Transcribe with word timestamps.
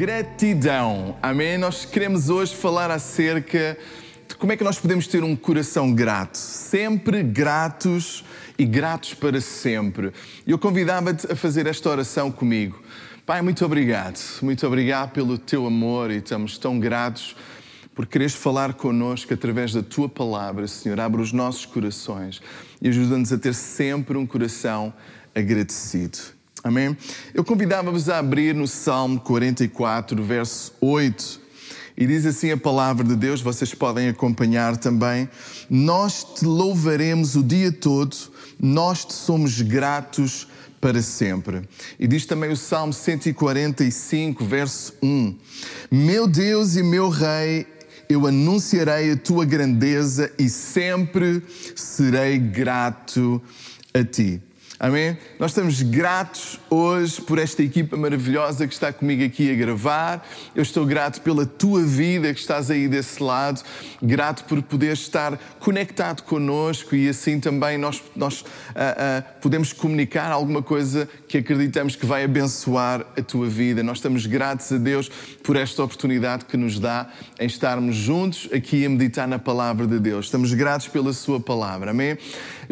Gratidão, 0.00 1.18
amém? 1.22 1.58
Nós 1.58 1.84
queremos 1.84 2.30
hoje 2.30 2.56
falar 2.56 2.90
acerca 2.90 3.76
de 4.26 4.34
como 4.34 4.50
é 4.50 4.56
que 4.56 4.64
nós 4.64 4.78
podemos 4.78 5.06
ter 5.06 5.22
um 5.22 5.36
coração 5.36 5.92
grato, 5.92 6.38
sempre 6.38 7.22
gratos 7.22 8.24
e 8.58 8.64
gratos 8.64 9.12
para 9.12 9.42
sempre. 9.42 10.10
Eu 10.46 10.58
convidava-te 10.58 11.30
a 11.30 11.36
fazer 11.36 11.66
esta 11.66 11.90
oração 11.90 12.32
comigo. 12.32 12.82
Pai, 13.26 13.42
muito 13.42 13.62
obrigado, 13.62 14.18
muito 14.40 14.66
obrigado 14.66 15.10
pelo 15.10 15.36
teu 15.36 15.66
amor 15.66 16.10
e 16.10 16.16
estamos 16.16 16.56
tão 16.56 16.80
gratos 16.80 17.36
por 17.94 18.06
quereres 18.06 18.34
falar 18.34 18.72
connosco 18.72 19.34
através 19.34 19.74
da 19.74 19.82
tua 19.82 20.08
palavra, 20.08 20.66
Senhor. 20.66 20.98
Abre 20.98 21.20
os 21.20 21.30
nossos 21.30 21.66
corações 21.66 22.40
e 22.80 22.88
ajuda-nos 22.88 23.34
a 23.34 23.36
ter 23.36 23.52
sempre 23.52 24.16
um 24.16 24.26
coração 24.26 24.94
agradecido. 25.34 26.39
Amém? 26.62 26.96
Eu 27.32 27.42
convidava-vos 27.42 28.08
a 28.08 28.18
abrir 28.18 28.54
no 28.54 28.68
Salmo 28.68 29.18
44, 29.20 30.22
verso 30.22 30.72
8. 30.80 31.40
E 31.96 32.06
diz 32.06 32.24
assim 32.26 32.50
a 32.50 32.56
palavra 32.56 33.04
de 33.04 33.16
Deus, 33.16 33.40
vocês 33.40 33.74
podem 33.74 34.08
acompanhar 34.08 34.76
também. 34.76 35.28
Nós 35.68 36.24
te 36.24 36.44
louvaremos 36.44 37.34
o 37.34 37.42
dia 37.42 37.72
todo, 37.72 38.16
nós 38.58 39.04
te 39.04 39.12
somos 39.14 39.60
gratos 39.62 40.48
para 40.80 41.00
sempre. 41.02 41.62
E 41.98 42.06
diz 42.06 42.26
também 42.26 42.50
o 42.50 42.56
Salmo 42.56 42.92
145, 42.92 44.44
verso 44.44 44.94
1. 45.02 45.36
Meu 45.90 46.26
Deus 46.26 46.76
e 46.76 46.82
meu 46.82 47.08
Rei, 47.08 47.66
eu 48.08 48.26
anunciarei 48.26 49.12
a 49.12 49.16
tua 49.16 49.44
grandeza 49.44 50.32
e 50.38 50.48
sempre 50.48 51.42
serei 51.74 52.38
grato 52.38 53.42
a 53.94 54.02
ti. 54.04 54.42
Amém? 54.82 55.18
Nós 55.38 55.50
estamos 55.50 55.82
gratos 55.82 56.58
hoje 56.70 57.20
por 57.20 57.38
esta 57.38 57.62
equipa 57.62 57.98
maravilhosa 57.98 58.66
que 58.66 58.72
está 58.72 58.90
comigo 58.90 59.22
aqui 59.22 59.52
a 59.52 59.54
gravar. 59.54 60.26
Eu 60.56 60.62
estou 60.62 60.86
grato 60.86 61.20
pela 61.20 61.44
tua 61.44 61.82
vida 61.82 62.32
que 62.32 62.40
estás 62.40 62.70
aí 62.70 62.88
desse 62.88 63.22
lado. 63.22 63.60
Grato 64.02 64.44
por 64.44 64.62
poder 64.62 64.94
estar 64.94 65.38
conectado 65.58 66.22
connosco 66.22 66.96
e 66.96 67.10
assim 67.10 67.38
também 67.38 67.76
nós, 67.76 68.02
nós 68.16 68.40
uh, 68.40 68.44
uh, 68.44 69.40
podemos 69.42 69.70
comunicar 69.74 70.32
alguma 70.32 70.62
coisa 70.62 71.06
que 71.28 71.36
acreditamos 71.36 71.94
que 71.94 72.06
vai 72.06 72.24
abençoar 72.24 73.04
a 73.18 73.20
tua 73.20 73.48
vida. 73.48 73.82
Nós 73.82 73.98
estamos 73.98 74.24
gratos 74.24 74.72
a 74.72 74.78
Deus 74.78 75.10
por 75.44 75.56
esta 75.56 75.84
oportunidade 75.84 76.46
que 76.46 76.56
nos 76.56 76.80
dá 76.80 77.06
em 77.38 77.46
estarmos 77.46 77.96
juntos 77.96 78.48
aqui 78.50 78.86
a 78.86 78.88
meditar 78.88 79.28
na 79.28 79.38
palavra 79.38 79.86
de 79.86 79.98
Deus. 79.98 80.24
Estamos 80.24 80.54
gratos 80.54 80.88
pela 80.88 81.12
Sua 81.12 81.38
palavra. 81.38 81.90
Amém? 81.90 82.16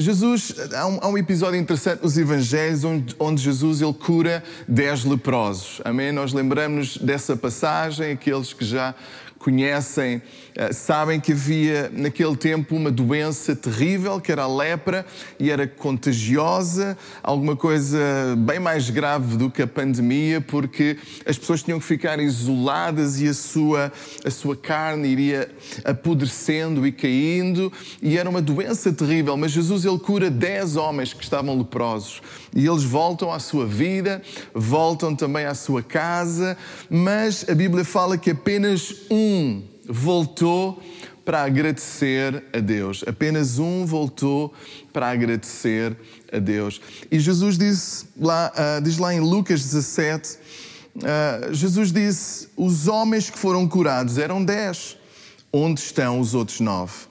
Jesus, 0.00 0.54
há 0.72 0.86
um, 0.86 0.98
há 1.02 1.08
um 1.08 1.18
episódio 1.18 1.58
interessante 1.58 2.04
nos 2.04 2.16
Evangelhos 2.16 2.84
onde, 2.84 3.16
onde, 3.18 3.42
Jesus 3.42 3.80
ele 3.80 3.92
cura 3.92 4.44
dez 4.68 5.04
leprosos. 5.04 5.80
Amém? 5.84 6.12
Nós 6.12 6.32
lembramos 6.32 6.96
dessa 6.98 7.36
passagem, 7.36 8.12
aqueles 8.12 8.52
que 8.52 8.64
já 8.64 8.94
conhecem, 9.38 10.20
eh, 10.54 10.72
sabem 10.72 11.20
que 11.20 11.32
havia 11.32 11.90
naquele 11.92 12.36
tempo 12.36 12.74
uma 12.74 12.90
doença 12.90 13.54
terrível, 13.54 14.20
que 14.20 14.32
era 14.32 14.42
a 14.42 14.48
lepra, 14.48 15.06
e 15.38 15.50
era 15.50 15.66
contagiosa, 15.66 16.98
alguma 17.22 17.54
coisa 17.54 17.98
bem 18.38 18.58
mais 18.58 18.90
grave 18.90 19.36
do 19.36 19.50
que 19.50 19.62
a 19.62 19.66
pandemia, 19.66 20.40
porque 20.40 20.98
as 21.24 21.38
pessoas 21.38 21.62
tinham 21.62 21.78
que 21.78 21.84
ficar 21.84 22.18
isoladas 22.18 23.20
e 23.20 23.28
a 23.28 23.34
sua, 23.34 23.92
a 24.24 24.30
sua 24.30 24.56
carne 24.56 25.08
iria 25.08 25.48
apodrecendo 25.84 26.86
e 26.86 26.90
caindo, 26.90 27.72
e 28.02 28.18
era 28.18 28.28
uma 28.28 28.42
doença 28.42 28.92
terrível. 28.92 29.36
Mas 29.36 29.52
Jesus 29.52 29.84
ele 29.84 29.98
cura 29.98 30.28
dez 30.30 30.76
homens 30.76 31.12
que 31.12 31.22
estavam 31.22 31.56
leprosos, 31.56 32.20
e 32.54 32.66
eles 32.66 32.82
voltam 32.82 33.32
à 33.32 33.38
sua 33.38 33.66
vida, 33.66 34.20
voltam 34.52 35.14
também 35.14 35.44
à 35.44 35.54
sua 35.54 35.82
casa, 35.82 36.56
mas 36.90 37.46
a 37.48 37.54
Bíblia 37.54 37.84
fala 37.84 38.18
que 38.18 38.30
apenas 38.30 38.94
um 39.10 39.27
um 39.28 39.62
voltou 39.86 40.82
para 41.24 41.42
agradecer 41.42 42.42
a 42.54 42.58
Deus. 42.58 43.04
Apenas 43.06 43.58
um 43.58 43.84
voltou 43.84 44.52
para 44.92 45.10
agradecer 45.10 45.94
a 46.32 46.38
Deus. 46.38 46.80
E 47.10 47.20
Jesus 47.20 47.58
disse 47.58 48.06
lá, 48.18 48.50
uh, 48.54 48.80
diz 48.80 48.96
lá 48.96 49.12
em 49.12 49.20
Lucas 49.20 49.62
17, 49.62 50.38
uh, 50.96 51.52
Jesus 51.52 51.92
disse: 51.92 52.48
os 52.56 52.88
homens 52.88 53.28
que 53.28 53.38
foram 53.38 53.68
curados 53.68 54.16
eram 54.16 54.42
dez. 54.42 54.96
Onde 55.52 55.80
estão 55.80 56.20
os 56.20 56.34
outros 56.34 56.60
nove? 56.60 57.08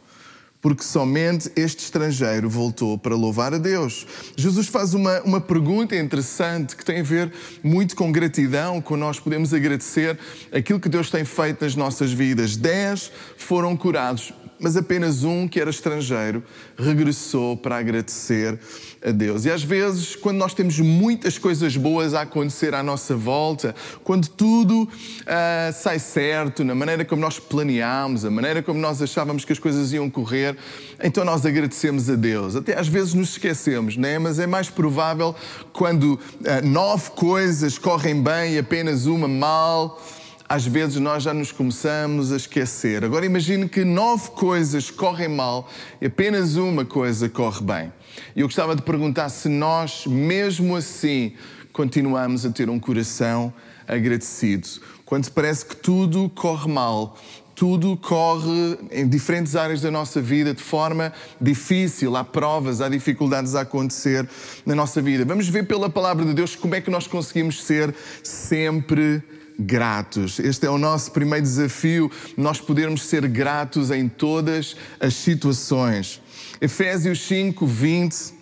Porque 0.62 0.84
somente 0.84 1.52
este 1.56 1.84
estrangeiro 1.84 2.50
voltou 2.50 2.98
para 2.98 3.16
louvar 3.16 3.54
a 3.54 3.58
Deus. 3.58 4.06
Jesus 4.36 4.68
faz 4.68 4.94
uma, 4.94 5.22
uma 5.22 5.42
pergunta 5.42 5.96
interessante 5.96 6.76
que 6.76 6.84
tem 6.84 7.00
a 7.00 7.04
ver 7.04 7.32
muito 7.64 7.96
com 7.96 8.12
gratidão, 8.12 8.82
com 8.82 8.98
nós 8.98 9.20
podemos 9.20 9.54
agradecer 9.54 10.18
aquilo 10.52 10.80
que 10.80 10.90
Deus 10.90 11.10
tem 11.10 11.24
feito 11.24 11.64
nas 11.64 11.76
nossas 11.76 12.12
vidas. 12.12 12.58
Dez 12.58 13.12
foram 13.38 13.76
curados 13.78 14.34
mas 14.60 14.76
apenas 14.76 15.24
um, 15.24 15.48
que 15.48 15.60
era 15.60 15.70
estrangeiro, 15.70 16.44
regressou 16.78 17.56
para 17.56 17.78
agradecer 17.78 18.60
a 19.06 19.12
Deus. 19.12 19.46
E 19.46 19.52
às 19.52 19.64
vezes, 19.64 20.16
quando 20.16 20.38
nós 20.38 20.54
temos 20.54 20.80
muitas 20.80 21.38
coisas 21.38 21.78
boas 21.78 22.14
a 22.14 22.22
acontecer 22.22 22.74
à 22.74 22.82
nossa 22.82 23.16
volta, 23.16 23.76
quando 24.04 24.28
tudo 24.28 24.84
uh, 24.84 25.74
sai 25.74 26.00
certo, 26.00 26.64
na 26.64 26.74
maneira 26.74 27.06
como 27.06 27.22
nós 27.22 27.40
planeámos, 27.40 28.26
a 28.26 28.32
maneira 28.32 28.64
como 28.64 28.80
nós 28.80 29.02
achávamos 29.02 29.46
que 29.46 29.54
as 29.54 29.60
coisas 29.60 29.94
iam 29.94 30.10
correr, 30.10 30.58
então 31.04 31.24
nós 31.24 31.46
agradecemos 31.46 32.10
a 32.10 32.16
Deus. 32.16 32.56
Até 32.56 32.78
às 32.78 32.88
vezes 32.88 33.14
nos 33.14 33.30
esquecemos, 33.30 33.96
né? 33.98 34.18
mas 34.18 34.40
é 34.40 34.48
mais 34.48 34.70
provável 34.70 35.36
quando 35.72 36.14
uh, 36.14 36.66
nove 36.66 37.12
coisas 37.12 37.78
correm 37.78 38.22
bem 38.22 38.56
e 38.56 38.58
apenas 38.58 39.06
uma 39.06 39.28
mal 39.28 40.02
às 40.50 40.66
vezes 40.66 40.98
nós 40.98 41.24
já 41.24 41.34
nos 41.34 41.52
começamos 41.52 42.32
a 42.32 42.38
esquecer. 42.38 43.04
Agora 43.04 43.26
imagine 43.26 43.68
que 43.68 43.84
nove 43.84 44.30
coisas 44.32 44.90
correm 44.90 45.28
mal 45.28 45.70
e 46.02 46.06
apenas 46.06 46.56
uma 46.56 46.86
coisa 46.86 47.28
corre 47.28 47.62
bem. 47.62 47.94
E 48.36 48.42
eu 48.42 48.48
gostava 48.48 48.76
de 48.76 48.82
perguntar 48.82 49.30
se 49.30 49.50
nós, 49.50 50.06
mesmo 50.08 50.76
assim, 50.76 51.34
continuamos 51.74 52.46
a 52.46 52.50
ter 52.50 52.70
um 52.70 52.80
coração 52.80 53.54
agradecido. 53.88 54.68
Quando 55.06 55.30
parece 55.32 55.66
que 55.66 55.76
tudo 55.76 56.30
corre 56.30 56.72
mal, 56.72 57.18
tudo 57.54 57.98
corre 57.98 58.78
em 58.92 59.08
diferentes 59.08 59.56
áreas 59.56 59.82
da 59.82 59.92
nossa 59.92 60.22
vida 60.22 60.54
de 60.54 60.62
forma 60.62 61.12
difícil, 61.42 62.16
há 62.16 62.24
provas, 62.24 62.82
há 62.82 62.88
dificuldades 62.88 63.56
a 63.56 63.62
acontecer 63.62 64.30
na 64.66 64.76
nossa 64.76 65.02
vida. 65.02 65.26
Vamos 65.26 65.50
ver 65.50 65.64
pela 65.64 65.90
palavra 65.90 66.24
de 66.24 66.34
Deus 66.34 66.56
como 66.56 66.76
é 66.76 66.82
que 66.82 66.90
nós 66.90 67.08
conseguimos 67.08 67.64
ser 67.64 67.94
sempre 68.24 69.24
gratos. 69.60 70.40
Este 70.40 70.66
é 70.66 70.70
o 70.70 70.78
nosso 70.78 71.12
primeiro 71.12 71.44
desafio, 71.44 72.12
nós 72.36 72.60
podermos 72.60 73.04
ser 73.04 73.28
gratos 73.28 73.92
em 73.92 74.08
todas 74.08 74.76
as 75.00 75.14
situações. 75.16 76.22
Efésios 76.62 77.22
5, 77.28 77.66
20 77.66 78.34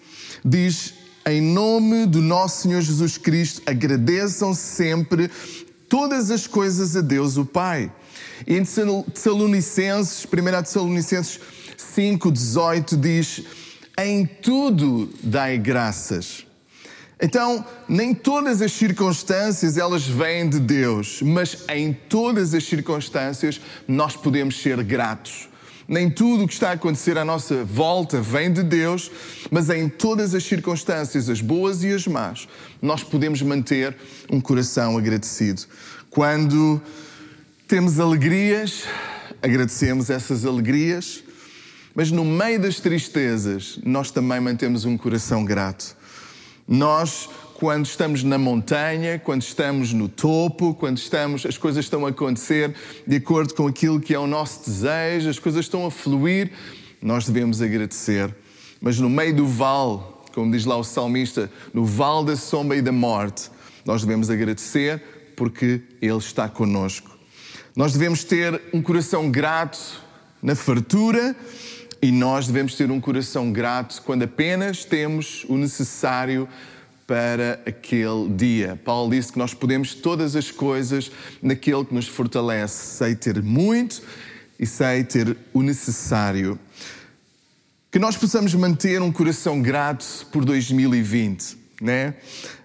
diz: 0.43 0.93
Em 1.25 1.41
nome 1.41 2.05
do 2.05 2.21
nosso 2.21 2.63
Senhor 2.63 2.81
Jesus 2.81 3.17
Cristo, 3.17 3.61
agradeçam 3.65 4.53
sempre 4.53 5.29
todas 5.87 6.31
as 6.31 6.47
coisas 6.47 6.95
a 6.95 7.01
Deus, 7.01 7.37
o 7.37 7.45
Pai. 7.45 7.91
E 8.45 8.55
em 8.55 8.63
Tessalonicenses, 8.63 10.25
1 10.25 10.63
Tessalonicenses 10.63 11.39
5, 11.77 12.31
18 12.31 12.97
diz: 12.97 13.43
Em 13.97 14.25
tudo 14.25 15.09
dai 15.23 15.57
graças 15.57 16.45
então, 17.21 17.65
nem 17.87 18.13
todas 18.13 18.61
as 18.61 18.73
circunstâncias 18.73 19.77
elas 19.77 20.05
vêm 20.05 20.49
de 20.49 20.59
Deus, 20.59 21.21
mas 21.21 21.63
em 21.69 21.93
todas 21.93 22.53
as 22.53 22.65
circunstâncias 22.65 23.61
nós 23.87 24.15
podemos 24.15 24.61
ser 24.61 24.83
gratos. 24.83 25.47
Nem 25.87 26.09
tudo 26.09 26.43
o 26.43 26.47
que 26.47 26.53
está 26.53 26.71
a 26.71 26.73
acontecer 26.73 27.17
à 27.17 27.23
nossa 27.23 27.63
volta 27.63 28.19
vem 28.19 28.51
de 28.51 28.63
Deus, 28.63 29.11
mas 29.51 29.69
em 29.69 29.87
todas 29.87 30.33
as 30.33 30.43
circunstâncias, 30.43 31.29
as 31.29 31.41
boas 31.41 31.83
e 31.83 31.93
as 31.93 32.07
más, 32.07 32.47
nós 32.81 33.03
podemos 33.03 33.41
manter 33.41 33.95
um 34.29 34.41
coração 34.41 34.97
agradecido. 34.97 35.61
Quando 36.09 36.81
temos 37.67 37.99
alegrias, 37.99 38.83
agradecemos 39.41 40.09
essas 40.09 40.43
alegrias, 40.43 41.23
mas 41.93 42.11
no 42.11 42.25
meio 42.25 42.59
das 42.59 42.79
tristezas, 42.79 43.79
nós 43.85 44.11
também 44.11 44.39
mantemos 44.41 44.85
um 44.85 44.97
coração 44.97 45.45
grato. 45.45 45.95
Nós, 46.67 47.29
quando 47.53 47.85
estamos 47.85 48.23
na 48.23 48.37
montanha, 48.37 49.19
quando 49.19 49.43
estamos 49.43 49.93
no 49.93 50.09
topo, 50.09 50.73
quando 50.73 50.97
estamos, 50.97 51.45
as 51.45 51.57
coisas 51.57 51.85
estão 51.85 52.05
a 52.05 52.09
acontecer 52.09 52.73
de 53.05 53.17
acordo 53.17 53.53
com 53.53 53.67
aquilo 53.67 53.99
que 53.99 54.13
é 54.13 54.19
o 54.19 54.25
nosso 54.25 54.65
desejo, 54.65 55.29
as 55.29 55.37
coisas 55.37 55.65
estão 55.65 55.85
a 55.85 55.91
fluir, 55.91 56.51
nós 57.01 57.27
devemos 57.27 57.61
agradecer. 57.61 58.35
Mas 58.81 58.99
no 58.99 59.09
meio 59.09 59.35
do 59.35 59.47
vale, 59.47 59.99
como 60.33 60.51
diz 60.51 60.65
lá 60.65 60.75
o 60.75 60.83
salmista, 60.83 61.51
no 61.71 61.85
vale 61.85 62.25
da 62.25 62.35
sombra 62.35 62.77
e 62.77 62.81
da 62.81 62.91
morte, 62.91 63.49
nós 63.85 64.01
devemos 64.01 64.29
agradecer 64.29 65.01
porque 65.35 65.81
Ele 66.01 66.17
está 66.17 66.49
conosco. 66.49 67.15
Nós 67.75 67.93
devemos 67.93 68.23
ter 68.23 68.59
um 68.73 68.81
coração 68.81 69.29
grato 69.29 70.03
na 70.41 70.55
fartura 70.55 71.35
e 72.05 72.11
nós 72.11 72.45
devemos 72.45 72.75
ter 72.75 72.91
um 72.91 73.01
coração 73.01 73.51
grato 73.51 73.99
quando 74.03 74.21
apenas 74.21 74.85
temos 74.85 75.43
o 75.49 75.57
necessário 75.57 76.47
para 77.07 77.59
aquele 77.65 78.29
dia. 78.29 78.79
Paulo 78.85 79.09
disse 79.09 79.31
que 79.31 79.39
nós 79.39 79.55
podemos 79.55 79.95
todas 79.95 80.35
as 80.35 80.51
coisas 80.51 81.11
naquele 81.41 81.83
que 81.83 81.95
nos 81.95 82.07
fortalece. 82.07 82.97
Sei 82.97 83.15
ter 83.15 83.41
muito 83.41 84.03
e 84.59 84.67
sei 84.67 85.03
ter 85.03 85.35
o 85.51 85.63
necessário. 85.63 86.59
Que 87.91 87.97
nós 87.97 88.15
possamos 88.15 88.53
manter 88.53 89.01
um 89.01 89.11
coração 89.11 89.59
grato 89.59 90.27
por 90.31 90.45
2020 90.45 91.65
né? 91.81 92.15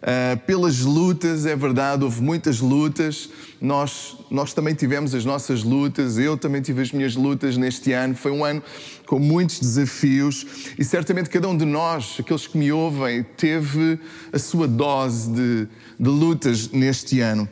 Uh, 0.03 0.39
pelas 0.47 0.81
lutas, 0.81 1.47
é 1.47 1.57
verdade, 1.57 2.05
houve 2.05 2.23
muitas 2.23 2.61
lutas. 2.61 3.29
Nós, 3.61 4.17
nós 4.31 4.55
também 4.55 4.75
tivemos 4.75 5.15
as 5.15 5.25
nossas 5.25 5.63
lutas, 5.63 6.17
eu 6.17 6.37
também 6.37 6.63
tive 6.63 6.83
as 6.83 6.93
minhas 6.93 7.15
lutas 7.17 7.57
neste 7.57 7.93
ano. 7.93 8.15
Foi 8.15 8.31
um 8.31 8.45
ano 8.45 8.63
com 9.11 9.19
muitos 9.19 9.59
desafios 9.59 10.47
e 10.79 10.85
certamente 10.85 11.29
cada 11.29 11.49
um 11.49 11.57
de 11.57 11.65
nós, 11.65 12.19
aqueles 12.21 12.47
que 12.47 12.57
me 12.57 12.71
ouvem, 12.71 13.25
teve 13.37 13.99
a 14.33 14.39
sua 14.39 14.69
dose 14.69 15.29
de, 15.33 15.67
de 15.99 16.09
lutas 16.09 16.71
neste 16.71 17.19
ano. 17.19 17.49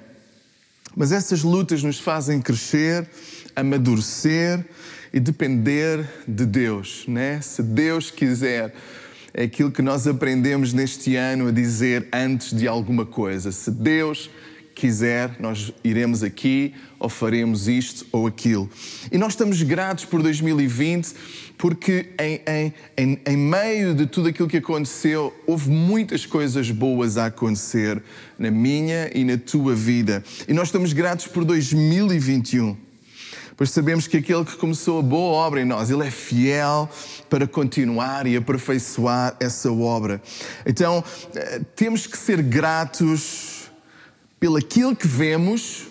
Mas 0.97 1.11
essas 1.11 1.43
lutas 1.43 1.83
nos 1.83 1.99
fazem 1.99 2.41
crescer, 2.41 3.11
amadurecer 3.57 4.65
e 5.13 5.19
depender 5.19 6.09
de 6.29 6.47
Deus, 6.47 7.05
né? 7.09 7.41
Se 7.41 7.61
Deus 7.61 8.09
quiser 8.09 8.73
é 9.35 9.43
aquilo 9.43 9.73
que 9.73 9.83
nós 9.83 10.07
aprendemos 10.07 10.73
neste 10.73 11.17
ano 11.17 11.49
a 11.49 11.51
dizer 11.51 12.07
antes 12.13 12.57
de 12.57 12.69
alguma 12.69 13.05
coisa. 13.05 13.51
Se 13.51 13.73
Deus 13.73 14.31
quiser, 14.79 15.37
nós 15.41 15.73
iremos 15.83 16.23
aqui 16.23 16.75
ou 16.99 17.09
faremos 17.09 17.69
isto 17.69 18.07
ou 18.13 18.27
aquilo. 18.27 18.71
E 19.11 19.19
nós 19.19 19.33
estamos 19.33 19.63
gratos 19.63 20.05
por 20.05 20.23
2020 20.23 21.15
porque, 21.59 22.11
em, 22.21 22.73
em, 22.97 23.21
em, 23.27 23.37
meio 23.37 23.93
de 23.95 24.07
tudo 24.07 24.29
aquilo 24.29 24.49
que 24.49 24.59
aconteceu, 24.59 25.35
houve 25.47 25.69
muitas 25.69 26.25
coisas 26.25 26.71
boas 26.71 27.17
a 27.19 27.27
acontecer 27.27 28.01
na 28.39 28.51
minha 28.51 29.11
e 29.13 29.25
na 29.25 29.37
tua 29.37 29.75
vida. 29.75 30.23
E 30.47 30.53
nós 30.53 30.69
estamos 30.69 30.93
gratos 30.93 31.27
por 31.27 31.45
2021 31.45 32.89
pois 33.57 33.71
sabemos 33.71 34.07
que 34.07 34.19
aquele 34.19 34.45
que 34.45 34.57
começou 34.57 35.01
a 35.01 35.03
boa 35.03 35.33
obra 35.33 35.61
em 35.61 35.65
nós, 35.65 35.91
ele 35.91 36.07
é 36.07 36.13
fiel 36.13 36.89
para 37.29 37.45
continuar 37.45 38.25
e 38.25 38.37
aperfeiçoar 38.37 39.37
essa 39.41 39.73
obra. 39.73 40.23
Então, 40.65 41.03
eh, 41.35 41.61
temos 41.75 42.07
que 42.07 42.17
ser 42.17 42.41
gratos 42.41 43.58
pelo 44.39 44.57
aquilo 44.57 44.95
que 44.95 45.07
vemos 45.07 45.89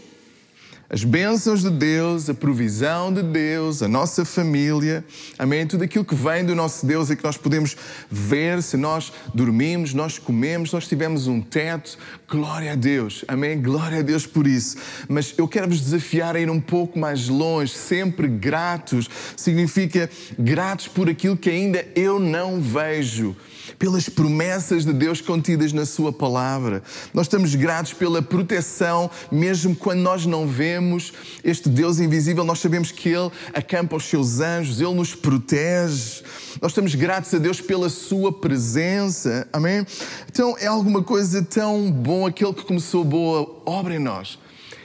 as 0.90 1.04
bênçãos 1.04 1.64
de 1.64 1.70
Deus, 1.70 2.30
a 2.30 2.34
provisão 2.34 3.12
de 3.12 3.22
Deus, 3.22 3.84
a 3.84 3.90
nossa 3.90 4.24
família, 4.24 5.04
amém? 5.38 5.68
Tudo 5.68 5.84
aquilo 5.84 6.06
que 6.06 6.16
vem 6.16 6.46
do 6.46 6.56
nosso 6.56 6.86
Deus 6.86 7.10
e 7.10 7.16
que 7.18 7.26
nós 7.26 7.36
podemos 7.36 7.76
ver 8.10 8.64
se 8.64 8.78
nós 8.78 9.12
dormimos, 9.34 9.94
nós 9.94 10.18
comemos, 10.18 10.72
nós 10.72 10.88
tivemos 10.88 11.28
um 11.28 11.42
teto, 11.42 11.98
glória 12.26 12.72
a 12.72 12.76
Deus, 12.76 13.26
amém? 13.28 13.62
Glória 13.62 14.00
a 14.00 14.02
Deus 14.02 14.26
por 14.26 14.48
isso. 14.48 14.78
Mas 15.10 15.34
eu 15.38 15.46
quero 15.46 15.68
vos 15.68 15.82
desafiar 15.82 16.38
a 16.38 16.40
ir 16.40 16.50
um 16.50 16.62
pouco 16.62 16.98
mais 16.98 17.28
longe, 17.28 17.74
sempre 17.74 18.30
gratos, 18.30 19.10
significa 19.36 20.10
gratos 20.40 20.88
por 20.88 21.10
aquilo 21.10 21.36
que 21.36 21.50
ainda 21.50 21.86
eu 21.98 22.18
não 22.18 22.62
vejo 22.62 23.36
pelas 23.78 24.10
promessas 24.10 24.86
de 24.86 24.94
Deus 24.94 25.22
contidas 25.22 25.74
na 25.74 25.86
Sua 25.86 26.12
palavra. 26.12 26.84
Nós 27.14 27.28
estamos 27.28 27.56
gratos 27.56 27.94
pela 27.94 28.22
proteção, 28.22 29.10
mesmo 29.32 29.76
quando 29.76 30.00
nós 30.00 30.26
não 30.26 30.48
vemos 30.48 31.14
este 31.44 31.70
Deus 31.70 32.00
invisível, 32.00 32.44
nós 32.44 32.60
sabemos 32.60 32.92
que 32.92 33.10
Ele 33.10 33.32
acampa 33.54 33.96
os 33.96 34.06
seus 34.06 34.40
anjos, 34.40 34.80
Ele 34.80 34.94
nos 34.94 35.16
protege. 35.16 36.24
Nós 36.62 36.72
estamos 36.72 36.96
gratos 36.96 37.34
a 37.34 37.38
Deus 37.38 37.62
pela 37.62 37.90
Sua 37.90 38.32
presença, 38.32 39.48
amém? 39.52 39.86
Então 40.30 40.56
é 40.60 40.68
alguma 40.68 41.04
coisa 41.04 41.42
tão 41.44 41.92
bom 41.92 42.26
aquele 42.26 42.54
que 42.54 42.66
começou 42.66 43.04
boa 43.04 43.62
obra 43.66 43.96
em 43.96 44.00
nós. 44.00 44.40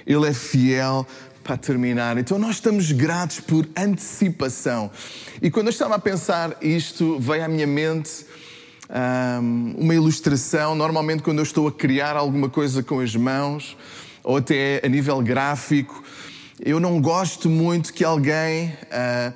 Ele 0.06 0.28
é 0.28 0.32
fiel 0.32 1.06
para 1.43 1.56
terminar. 1.56 2.19
Então 2.19 2.38
nós 2.38 2.56
estamos 2.56 2.93
gratos 2.93 3.40
por 3.40 3.69
antecipação. 3.76 4.90
E 5.40 5.50
quando 5.50 5.67
eu 5.67 5.73
estava 5.73 5.96
a 5.96 5.99
pensar 5.99 6.56
isto, 6.61 7.19
veio 7.19 7.44
à 7.44 7.49
minha 7.49 7.67
mente 7.67 8.26
uma 9.76 9.94
ilustração. 9.94 10.74
Normalmente, 10.74 11.22
quando 11.22 11.38
eu 11.38 11.44
estou 11.44 11.68
a 11.68 11.72
criar 11.72 12.16
alguma 12.16 12.48
coisa 12.48 12.82
com 12.82 13.00
as 13.00 13.14
mãos, 13.16 13.76
ou 14.22 14.36
até 14.36 14.80
a 14.84 14.88
nível 14.88 15.20
gráfico, 15.20 16.02
eu 16.60 16.78
não 16.78 17.00
gosto 17.00 17.48
muito 17.48 17.92
que 17.92 18.04
alguém 18.04 18.68
uh, 18.68 19.32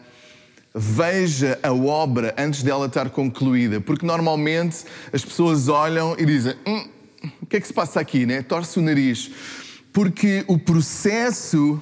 veja 0.75 1.59
a 1.63 1.73
obra 1.73 2.35
antes 2.39 2.63
dela 2.63 2.87
estar 2.87 3.11
concluída, 3.11 3.81
porque 3.81 4.07
normalmente 4.07 4.85
as 5.13 5.25
pessoas 5.25 5.69
olham 5.69 6.15
e 6.19 6.25
dizem: 6.25 6.55
hum, 6.67 6.87
o 7.43 7.47
que 7.47 7.57
é 7.57 7.61
que 7.61 7.67
se 7.67 7.73
passa 7.73 7.99
aqui, 7.99 8.27
né? 8.27 8.43
Torce 8.43 8.79
o 8.79 8.83
nariz. 8.83 9.31
Porque 9.93 10.45
o 10.47 10.59
processo 10.59 11.81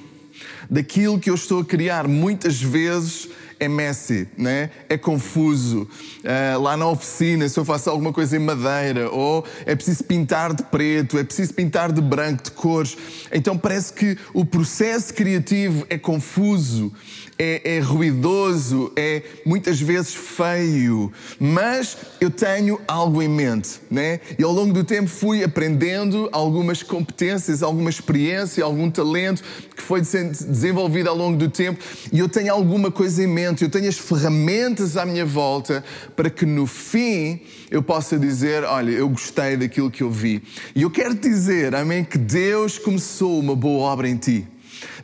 daquilo 0.69 1.19
que 1.19 1.29
eu 1.29 1.35
estou 1.35 1.61
a 1.61 1.65
criar 1.65 2.07
muitas 2.07 2.61
vezes 2.61 3.29
é 3.59 3.67
messy, 3.67 4.27
né? 4.37 4.69
é 4.89 4.97
confuso. 4.97 5.87
Uh, 6.23 6.61
lá 6.61 6.75
na 6.75 6.87
oficina, 6.87 7.47
se 7.47 7.59
eu 7.59 7.65
faço 7.65 7.89
alguma 7.89 8.11
coisa 8.11 8.35
em 8.35 8.39
madeira, 8.39 9.09
ou 9.09 9.45
é 9.65 9.75
preciso 9.75 10.03
pintar 10.03 10.53
de 10.53 10.63
preto, 10.63 11.17
é 11.17 11.23
preciso 11.23 11.53
pintar 11.53 11.91
de 11.91 12.01
branco, 12.01 12.43
de 12.43 12.51
cores. 12.51 12.97
Então 13.31 13.57
parece 13.57 13.93
que 13.93 14.17
o 14.33 14.45
processo 14.45 15.13
criativo 15.13 15.85
é 15.89 15.97
confuso 15.97 16.91
é, 17.37 17.77
é 17.77 17.79
ruidoso, 17.79 18.91
é 18.95 19.21
muitas 19.45 19.79
vezes 19.79 20.13
feio, 20.13 21.11
mas 21.39 21.97
eu 22.21 22.31
tenho 22.31 22.79
algo 22.87 23.21
em 23.21 23.27
mente, 23.27 23.81
né? 23.91 24.21
E 24.39 24.43
ao 24.43 24.51
longo 24.51 24.73
do 24.73 24.83
tempo 24.83 25.09
fui 25.09 25.43
aprendendo 25.43 26.29
algumas 26.31 26.81
competências, 26.81 27.61
alguma 27.61 27.89
experiência, 27.89 28.63
algum 28.63 28.89
talento 28.89 29.43
que 29.75 29.81
foi 29.81 30.01
desenvolvido 30.01 31.09
ao 31.09 31.15
longo 31.15 31.37
do 31.37 31.49
tempo 31.49 31.83
e 32.11 32.19
eu 32.19 32.29
tenho 32.29 32.53
alguma 32.53 32.89
coisa 32.89 33.23
em 33.23 33.27
mente, 33.27 33.63
eu 33.63 33.69
tenho 33.69 33.89
as 33.89 33.97
ferramentas 33.97 34.95
à 34.95 35.05
minha 35.05 35.25
volta 35.25 35.83
para 36.15 36.29
que 36.29 36.45
no 36.45 36.65
fim 36.65 37.41
eu 37.69 37.83
possa 37.83 38.17
dizer: 38.17 38.63
Olha, 38.63 38.91
eu 38.91 39.09
gostei 39.09 39.57
daquilo 39.57 39.91
que 39.91 40.03
eu 40.03 40.09
vi. 40.09 40.41
E 40.73 40.81
eu 40.83 40.89
quero 40.89 41.13
dizer, 41.13 41.75
amém, 41.75 42.03
que 42.03 42.17
Deus 42.17 42.77
começou 42.77 43.39
uma 43.39 43.55
boa 43.55 43.91
obra 43.91 44.07
em 44.07 44.15
ti. 44.15 44.47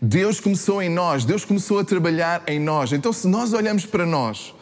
Deus 0.01 0.39
começou 0.39 0.81
em 0.81 0.89
nós, 0.89 1.25
Deus 1.25 1.45
começou 1.45 1.79
a 1.79 1.83
trabalhar 1.83 2.43
em 2.47 2.59
nós. 2.59 2.91
Então, 2.91 3.11
se 3.13 3.27
nós 3.27 3.53
olhamos 3.53 3.85
para 3.85 4.05
nós 4.05 4.53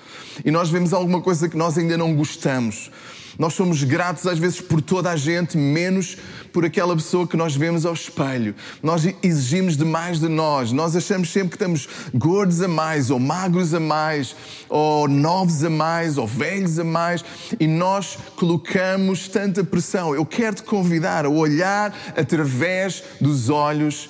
e 0.43 0.51
nós 0.51 0.69
vemos 0.69 0.93
alguma 0.93 1.21
coisa 1.21 1.49
que 1.49 1.57
nós 1.57 1.77
ainda 1.77 1.97
não 1.97 2.15
gostamos, 2.15 2.91
nós 3.39 3.53
somos 3.53 3.85
gratos 3.85 4.27
às 4.27 4.37
vezes 4.37 4.59
por 4.59 4.81
toda 4.81 5.09
a 5.09 5.15
gente, 5.15 5.57
menos 5.57 6.17
por 6.51 6.65
aquela 6.65 6.93
pessoa 6.93 7.25
que 7.25 7.37
nós 7.37 7.55
vemos 7.55 7.85
ao 7.85 7.93
espelho. 7.93 8.53
Nós 8.83 9.07
exigimos 9.23 9.77
demais 9.77 10.19
de 10.19 10.27
nós. 10.27 10.73
Nós 10.73 10.93
achamos 10.93 11.31
sempre 11.31 11.51
que 11.51 11.55
estamos 11.55 11.87
gordos 12.13 12.61
a 12.61 12.67
mais, 12.67 13.09
ou 13.09 13.17
magros 13.17 13.73
a 13.73 13.79
mais, 13.79 14.35
ou 14.67 15.07
novos 15.07 15.63
a 15.63 15.69
mais, 15.69 16.17
ou 16.17 16.27
velhos 16.27 16.77
a 16.79 16.83
mais, 16.83 17.23
e 17.57 17.65
nós 17.65 18.17
colocamos 18.35 19.29
tanta 19.29 19.63
pressão. 19.63 20.13
Eu 20.13 20.25
quero 20.25 20.57
te 20.57 20.63
convidar 20.63 21.25
a 21.25 21.29
olhar 21.29 21.95
através 22.17 23.01
dos 23.21 23.49
olhos 23.49 24.09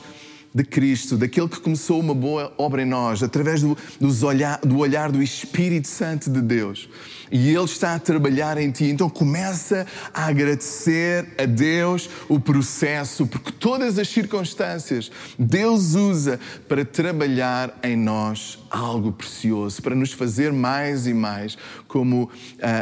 de 0.54 0.64
Cristo, 0.64 1.18
daquele 1.18 1.48
que 1.48 1.60
começou 1.60 2.00
uma 2.00 2.14
boa 2.14 2.54
obra 2.58 2.82
em 2.82 2.86
nós, 2.86 3.22
através 3.22 3.62
do, 3.62 3.78
olhar, 4.26 4.60
do 4.62 4.78
olhar 4.80 5.12
do 5.12 5.22
Espírito 5.22 5.88
Santo 5.88 6.30
de 6.30 6.42
Deus 6.42 6.90
e 7.32 7.50
Ele 7.50 7.64
está 7.64 7.96
a 7.96 8.00
trabalhar 8.00 8.58
em 8.58 8.72
ti. 8.72 8.86
Então 8.86 9.10
começa 9.10 9.86
a 10.14 10.26
agradecer 10.26 11.28
a 11.38 11.46
Deus 11.46 12.10
o 12.28 12.40
processo, 12.40 13.28
porque 13.28 13.52
todas 13.52 13.98
as 13.98 14.08
circunstâncias 14.08 15.12
Deus 15.38 15.96
usa 15.96 16.40
para 16.68 16.84
trabalhar 16.84 17.78
em 17.84 17.96
nós 17.96 18.58
algo 18.70 19.12
precioso, 19.12 19.82
para 19.82 19.96
nos 19.96 20.14
fazer 20.14 20.54
mais 20.54 21.08
e 21.08 21.14
mais 21.14 21.58
como 21.88 22.24
uh, 22.26 22.30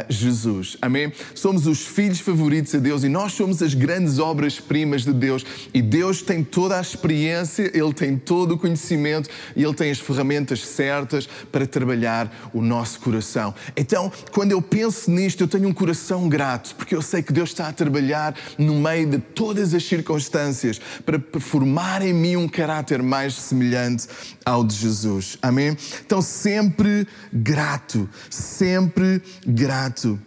Jesus. 0.08 0.76
Amém? 0.82 1.12
Somos 1.34 1.66
os 1.66 1.86
filhos 1.86 2.20
favoritos 2.20 2.74
a 2.74 2.78
Deus 2.78 3.04
e 3.04 3.08
nós 3.08 3.32
somos 3.32 3.62
as 3.62 3.72
grandes 3.72 4.18
obras-primas 4.18 5.02
de 5.02 5.12
Deus. 5.12 5.44
E 5.72 5.80
Deus 5.80 6.20
tem 6.20 6.44
toda 6.44 6.76
a 6.76 6.80
experiência, 6.80 7.57
Ele 7.62 7.92
tem 7.92 8.16
todo 8.16 8.52
o 8.52 8.58
conhecimento 8.58 9.28
e 9.54 9.62
Ele 9.62 9.74
tem 9.74 9.90
as 9.90 9.98
ferramentas 9.98 10.66
certas 10.66 11.28
para 11.50 11.66
trabalhar 11.66 12.50
o 12.52 12.60
nosso 12.60 13.00
coração. 13.00 13.54
Então, 13.76 14.12
quando 14.32 14.52
eu 14.52 14.62
penso 14.62 15.10
nisto, 15.10 15.42
eu 15.42 15.48
tenho 15.48 15.68
um 15.68 15.72
coração 15.72 16.28
grato, 16.28 16.74
porque 16.74 16.94
eu 16.94 17.02
sei 17.02 17.22
que 17.22 17.32
Deus 17.32 17.50
está 17.50 17.68
a 17.68 17.72
trabalhar 17.72 18.34
no 18.56 18.74
meio 18.74 19.06
de 19.06 19.18
todas 19.18 19.74
as 19.74 19.84
circunstâncias 19.84 20.80
para 21.04 21.20
formar 21.40 22.02
em 22.02 22.12
mim 22.12 22.36
um 22.36 22.48
caráter 22.48 23.02
mais 23.02 23.34
semelhante 23.34 24.06
ao 24.44 24.64
de 24.64 24.74
Jesus. 24.74 25.38
Amém? 25.42 25.76
Então, 26.04 26.22
sempre 26.22 27.06
grato, 27.32 28.08
sempre 28.30 29.22
grato. 29.46 30.18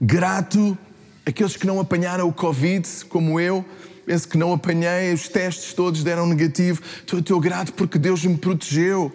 Grato 0.00 0.76
aqueles 1.26 1.56
que 1.56 1.66
não 1.66 1.80
apanharam 1.80 2.28
o 2.28 2.32
Covid, 2.32 2.88
como 3.08 3.40
eu, 3.40 3.64
penso 4.06 4.28
que 4.28 4.38
não 4.38 4.52
apanhei, 4.52 5.12
os 5.12 5.28
testes 5.28 5.74
todos 5.74 6.04
deram 6.04 6.26
negativo. 6.26 6.80
Estou, 7.00 7.18
estou 7.18 7.40
grato 7.40 7.72
porque 7.72 7.98
Deus 7.98 8.24
me 8.24 8.38
protegeu 8.38 9.12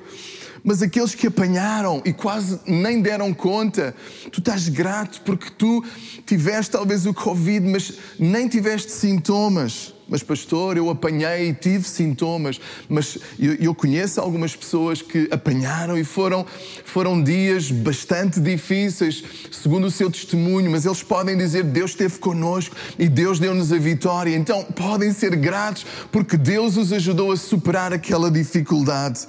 Mas 0.64 0.82
aqueles 0.82 1.16
que 1.16 1.28
apanharam 1.28 2.02
e 2.06 2.14
quase 2.14 2.60
nem 2.68 3.02
deram 3.02 3.34
conta, 3.34 3.96
tu 4.32 4.40
estás 4.40 4.68
grato 4.70 5.22
porque 5.22 5.50
tu 5.50 5.84
tiveste 6.26 6.72
talvez 6.74 7.06
o 7.06 7.14
Covid, 7.14 7.66
mas 7.68 7.94
nem 8.20 8.48
tiveste 8.48 8.92
sintomas. 8.92 9.96
Mas, 10.12 10.22
pastor, 10.22 10.76
eu 10.76 10.90
apanhei 10.90 11.54
tive 11.54 11.88
sintomas. 11.88 12.60
Mas 12.90 13.18
eu, 13.40 13.54
eu, 13.54 13.74
conheço 13.74 14.20
algumas 14.20 14.54
pessoas 14.54 15.02
que 15.02 15.30
apanharam 15.32 15.98
e 15.98 16.04
foram, 16.04 16.46
foram 16.84 17.24
dias 17.24 17.72
bastante 17.72 18.42
difíceis, 18.42 19.24
segundo 19.50 19.88
o 19.88 19.92
seu 19.92 20.12
testemunho. 20.12 20.70
Mas 20.70 20.86
eles 20.86 21.02
podem 21.02 21.38
dizer: 21.38 21.64
Deus 21.64 21.92
esteve 21.92 22.20
conosco 22.20 22.76
e 23.00 23.08
Deus 23.08 23.40
deu-nos 23.40 23.72
a 23.72 23.78
vitória. 23.78 24.36
Então, 24.36 24.66
podem 24.66 25.14
ser 25.14 25.34
gratos 25.38 25.86
porque 26.12 26.36
Deus 26.36 26.76
os 26.76 26.92
ajudou 26.92 27.32
a 27.32 27.38
superar 27.38 27.94
aquela 27.94 28.30
dificuldade. 28.30 29.26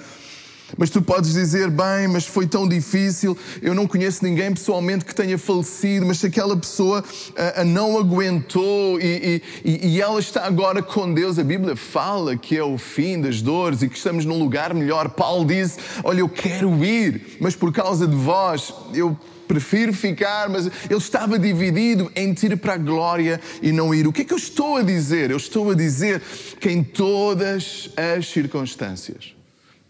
Mas 0.77 0.91
tu 0.91 1.03
podes 1.03 1.35
dizer, 1.35 1.71
bem, 1.71 2.09
mas 2.09 2.27
foi 2.27 2.47
tão 2.47 2.69
difícil, 2.69 3.37
eu 3.61 3.75
não 3.75 3.87
conheço 3.87 4.25
ninguém 4.25 4.53
pessoalmente 4.53 5.05
que 5.05 5.15
tenha 5.15 5.39
falecido, 5.39 6.07
mas 6.07 6.19
se 6.19 6.27
aquela 6.27 6.57
pessoa 6.57 7.05
a, 7.37 7.63
a 7.63 7.65
não 7.65 7.99
aguentou 7.99 9.01
e, 9.01 9.43
e, 9.65 9.89
e, 9.89 10.01
ela 10.01 10.19
está 10.19 10.47
agora 10.47 10.83
com 10.83 11.13
Deus, 11.13 11.39
a 11.39 11.45
Bíblia 11.45 11.77
fala 11.77 12.37
que 12.37 12.57
é 12.57 12.63
o 12.63 12.79
fim 12.79 13.21
das 13.21 13.43
dores 13.43 13.83
e 13.83 13.89
que 13.89 13.97
estamos 13.97 14.25
num 14.25 14.39
lugar 14.39 14.75
melhor. 14.75 15.11
Paulo 15.11 15.45
disse: 15.45 15.79
Olha, 16.03 16.21
eu 16.21 16.29
quero 16.29 16.85
ir, 16.85 17.39
mas 17.41 17.55
por 17.55 17.73
causa 17.73 18.07
de 18.07 18.17
vós, 18.17 18.73
eu 18.95 19.17
prefiro 19.47 19.93
ficar, 19.93 20.49
mas 20.49 20.67
ele 20.67 20.97
estava 20.97 21.39
dividido 21.39 22.11
entre 22.17 22.47
ir 22.47 22.57
para 22.57 22.75
a 22.75 22.79
glória 22.79 23.41
e 23.61 23.71
não 23.71 23.95
ir. 23.95 24.07
O 24.07 24.13
que 24.13 24.23
é 24.23 24.25
que 24.25 24.33
eu 24.33 24.39
estou 24.39 24.77
a 24.77 24.83
dizer? 24.83 25.31
Eu 25.31 25.37
estou 25.37 25.71
a 25.71 25.75
dizer 25.75 26.23
que 26.59 26.71
em 26.71 26.83
todas 26.83 27.91
as 27.97 28.29
circunstâncias, 28.29 29.35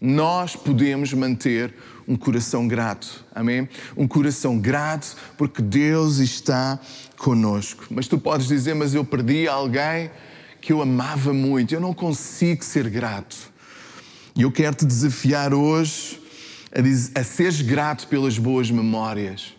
nós 0.05 0.53
podemos 0.53 1.13
manter 1.13 1.73
um 2.05 2.17
coração 2.17 2.67
grato. 2.67 3.23
Amém? 3.33 3.69
Um 3.95 4.05
coração 4.05 4.59
grato 4.59 5.15
porque 5.37 5.61
Deus 5.61 6.17
está 6.17 6.77
conosco. 7.17 7.85
Mas 7.89 8.05
tu 8.09 8.17
podes 8.17 8.47
dizer, 8.47 8.73
mas 8.73 8.93
eu 8.93 9.05
perdi 9.05 9.47
alguém 9.47 10.11
que 10.59 10.73
eu 10.73 10.81
amava 10.81 11.33
muito. 11.33 11.73
Eu 11.73 11.79
não 11.79 11.93
consigo 11.93 12.65
ser 12.65 12.89
grato. 12.89 13.37
E 14.35 14.41
eu 14.41 14.51
quero 14.51 14.75
te 14.75 14.85
desafiar 14.85 15.53
hoje 15.53 16.19
a, 16.75 16.81
dizer, 16.81 17.17
a 17.17 17.23
seres 17.23 17.61
grato 17.61 18.05
pelas 18.09 18.37
boas 18.37 18.69
memórias 18.69 19.53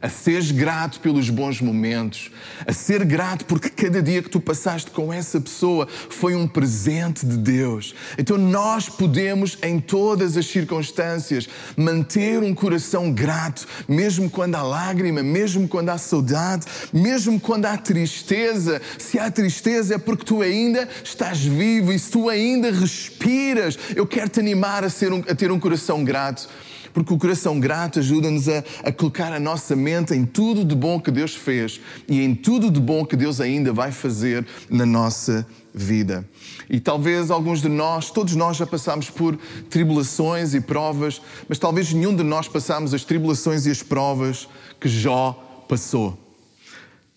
a 0.00 0.08
seres 0.08 0.52
grato 0.52 1.00
pelos 1.00 1.28
bons 1.28 1.60
momentos, 1.60 2.30
a 2.66 2.72
ser 2.72 3.04
grato 3.04 3.44
porque 3.44 3.68
cada 3.68 4.00
dia 4.00 4.22
que 4.22 4.30
tu 4.30 4.40
passaste 4.40 4.90
com 4.92 5.12
essa 5.12 5.40
pessoa 5.40 5.88
foi 6.08 6.36
um 6.36 6.46
presente 6.46 7.26
de 7.26 7.36
Deus. 7.36 7.94
Então 8.16 8.38
nós 8.38 8.88
podemos, 8.88 9.58
em 9.62 9.80
todas 9.80 10.36
as 10.36 10.46
circunstâncias, 10.46 11.48
manter 11.76 12.42
um 12.42 12.54
coração 12.54 13.12
grato, 13.12 13.66
mesmo 13.88 14.30
quando 14.30 14.54
há 14.54 14.62
lágrima, 14.62 15.22
mesmo 15.22 15.66
quando 15.66 15.88
há 15.88 15.98
saudade, 15.98 16.66
mesmo 16.92 17.40
quando 17.40 17.66
há 17.66 17.76
tristeza. 17.76 18.80
Se 18.98 19.18
há 19.18 19.30
tristeza 19.30 19.96
é 19.96 19.98
porque 19.98 20.24
tu 20.24 20.42
ainda 20.42 20.88
estás 21.02 21.40
vivo 21.40 21.92
e 21.92 21.98
se 21.98 22.10
tu 22.10 22.28
ainda 22.28 22.70
respiras, 22.70 23.76
eu 23.96 24.06
quero 24.06 24.28
te 24.28 24.38
animar 24.38 24.84
a, 24.84 24.90
ser 24.90 25.12
um, 25.12 25.24
a 25.28 25.34
ter 25.34 25.50
um 25.50 25.58
coração 25.58 26.04
grato 26.04 26.48
porque 27.04 27.14
o 27.14 27.18
coração 27.18 27.58
grato 27.60 27.98
ajuda-nos 27.98 28.48
a, 28.48 28.64
a, 28.84 28.92
colocar 28.92 29.32
a 29.32 29.40
nossa 29.40 29.76
mente 29.76 30.14
em 30.14 30.24
tudo 30.24 30.64
de 30.64 30.74
bom 30.74 31.00
que 31.00 31.10
Deus 31.10 31.34
fez 31.34 31.80
e 32.08 32.20
em 32.22 32.34
tudo 32.34 32.70
de 32.70 32.80
bom 32.80 33.04
que 33.04 33.16
Deus 33.16 33.40
ainda 33.40 33.72
vai 33.72 33.92
fazer 33.92 34.46
na 34.70 34.86
nossa 34.86 35.46
vida. 35.72 36.28
E 36.68 36.80
talvez 36.80 37.30
alguns 37.30 37.62
de 37.62 37.68
nós, 37.68 38.10
todos 38.10 38.34
nós 38.34 38.56
já 38.56 38.66
passamos 38.66 39.10
por 39.10 39.38
tribulações 39.70 40.54
e 40.54 40.60
provas, 40.60 41.20
mas 41.48 41.58
talvez 41.58 41.92
nenhum 41.92 42.14
de 42.14 42.22
nós 42.22 42.48
passamos 42.48 42.92
as 42.92 43.04
tribulações 43.04 43.66
e 43.66 43.70
as 43.70 43.82
provas 43.82 44.48
que 44.80 44.88
Jó 44.88 45.64
passou. 45.68 46.18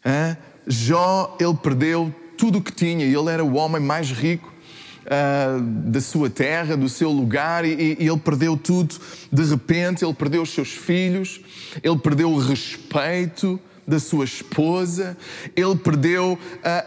Hã? 0.06 0.38
Jó, 0.68 1.36
ele 1.40 1.56
perdeu 1.56 2.14
tudo 2.38 2.60
o 2.60 2.62
que 2.62 2.72
tinha 2.72 3.06
e 3.06 3.14
ele 3.14 3.30
era 3.30 3.44
o 3.44 3.56
homem 3.56 3.82
mais 3.82 4.12
rico 4.12 4.52
uh, 5.06 5.62
da 5.62 6.02
sua 6.02 6.30
terra, 6.30 6.76
do 6.76 6.90
seu 6.90 7.12
lugar, 7.12 7.66
e, 7.66 7.98
e 8.00 8.08
ele 8.08 8.20
perdeu 8.20 8.58
tudo 8.58 8.96
de 9.32 9.44
repente. 9.44 10.04
Ele 10.04 10.14
perdeu 10.14 10.42
os 10.42 10.50
seus 10.50 10.70
filhos, 10.70 11.42
ele 11.84 11.98
perdeu 11.98 12.32
o 12.32 12.38
respeito 12.38 13.60
da 13.88 14.00
sua 14.00 14.26
esposa, 14.26 15.18
ele 15.56 15.76
perdeu 15.76 16.34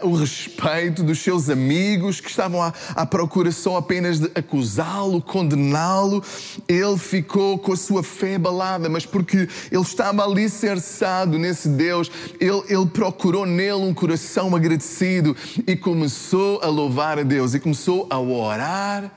uh, 0.01 0.07
o 0.07 0.15
respeito 0.15 1.03
dos 1.03 1.19
seus 1.19 1.49
amigos 1.49 2.19
que 2.19 2.29
estavam 2.29 2.61
à, 2.61 2.73
à 2.95 3.05
procura 3.05 3.51
só 3.51 3.77
apenas 3.77 4.19
de 4.19 4.31
acusá-lo, 4.35 5.21
condená-lo. 5.21 6.23
Ele 6.67 6.97
ficou 6.97 7.57
com 7.59 7.73
a 7.73 7.77
sua 7.77 8.03
fé 8.03 8.35
abalada, 8.35 8.89
mas 8.89 9.05
porque 9.05 9.47
ele 9.71 9.81
estava 9.81 10.23
alicerçado 10.23 11.37
nesse 11.37 11.69
Deus, 11.69 12.11
ele, 12.39 12.63
ele 12.67 12.85
procurou 12.87 13.45
nele 13.45 13.73
um 13.73 13.93
coração 13.93 14.55
agradecido 14.55 15.35
e 15.67 15.75
começou 15.75 16.59
a 16.61 16.67
louvar 16.67 17.19
a 17.19 17.23
Deus 17.23 17.53
e 17.53 17.59
começou 17.59 18.07
a 18.09 18.19
orar 18.19 19.11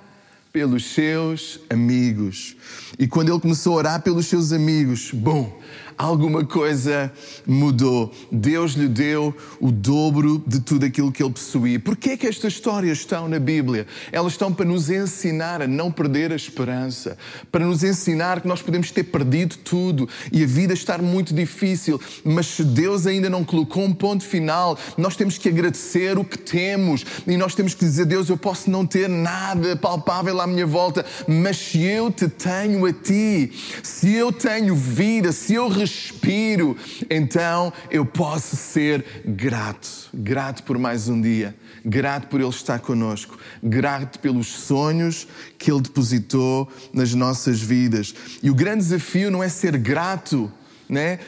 pelos 0.53 0.87
seus 0.93 1.61
amigos. 1.71 2.57
E 2.99 3.07
quando 3.07 3.31
ele 3.31 3.41
começou 3.41 3.75
a 3.75 3.77
orar 3.77 4.03
pelos 4.03 4.27
seus 4.27 4.53
amigos, 4.53 5.11
bom, 5.13 5.58
alguma 5.99 6.45
coisa 6.45 7.13
mudou. 7.45 8.13
Deus 8.31 8.73
lhe 8.73 8.89
deu 8.89 9.35
o 9.61 9.73
dobro 9.73 10.43
de 10.47 10.61
tudo 10.61 10.87
aquilo 10.87 11.11
que 11.11 11.23
ele 11.23 11.33
possuía. 11.33 11.81
Por 11.81 11.97
que 11.97 12.11
é 12.11 12.17
que 12.17 12.27
estas 12.27 12.53
histórias 12.53 12.99
estão 12.99 13.29
na 13.29 13.41
Bíblia? 13.41 13.87
Elas 14.13 14.33
estão 14.33 14.53
para 14.53 14.65
nos 14.65 14.89
ensinar 14.89 15.61
a 15.61 15.67
não 15.67 15.91
perder 15.91 16.33
a 16.33 16.37
esperança, 16.37 17.19
para 17.51 17.67
nos 17.67 17.83
ensinar 17.83 18.41
que 18.41 18.49
nós 18.49 18.63
podemos 18.63 18.93
ter 18.93 19.05
perdido 19.05 19.57
tudo 19.57 20.09
e 20.31 20.45
a 20.45 20.47
vida 20.47 20.73
estar 20.73 21.03
muito 21.03 21.35
difícil, 21.35 22.01
mas 22.25 22.47
se 22.47 22.63
Deus 22.63 23.07
ainda 23.07 23.29
não 23.29 23.45
colocou 23.45 23.83
um 23.85 23.93
ponto 23.93 24.25
final, 24.25 24.79
nós 24.97 25.17
temos 25.17 25.37
que 25.37 25.49
agradecer 25.49 26.17
o 26.17 26.25
que 26.25 26.39
temos 26.39 27.05
e 27.27 27.37
nós 27.37 27.55
temos 27.55 27.75
que 27.75 27.85
dizer: 27.85 28.05
Deus, 28.05 28.29
eu 28.29 28.37
posso 28.37 28.71
não 28.71 28.87
ter 28.87 29.09
nada 29.09 29.77
palpável 29.77 30.41
à 30.41 30.47
minha 30.47 30.67
volta, 30.67 31.05
mas 31.27 31.57
se 31.57 31.83
eu 31.83 32.11
te 32.11 32.29
tenho 32.29 32.87
a 32.87 32.93
ti, 32.93 33.53
se 33.83 34.15
eu 34.15 34.31
tenho 34.31 34.77
vida, 34.77 35.33
se 35.33 35.55
eu 35.55 35.69
respiro, 35.89 36.77
então 37.09 37.73
eu 37.91 38.05
posso 38.05 38.57
ser 38.57 39.05
grato. 39.25 39.89
Grato 40.13 40.63
por 40.63 40.79
mais 40.79 41.09
um 41.09 41.21
dia, 41.21 41.57
grato 41.85 42.29
por 42.29 42.41
Ele 42.41 42.51
estar 42.51 42.79
conosco, 42.81 43.39
grato 43.63 44.19
pelos 44.19 44.49
sonhos 44.49 45.27
que 45.57 45.71
Ele 45.71 45.81
depositou 45.81 46.71
nas 46.93 47.15
nossas 47.15 47.61
vidas. 47.61 48.15
E 48.43 48.51
o 48.51 48.55
grande 48.55 48.85
desafio 48.85 49.31
não 49.31 49.43
é 49.43 49.49
ser 49.49 49.77
grato 49.77 50.53
né? 50.89 51.19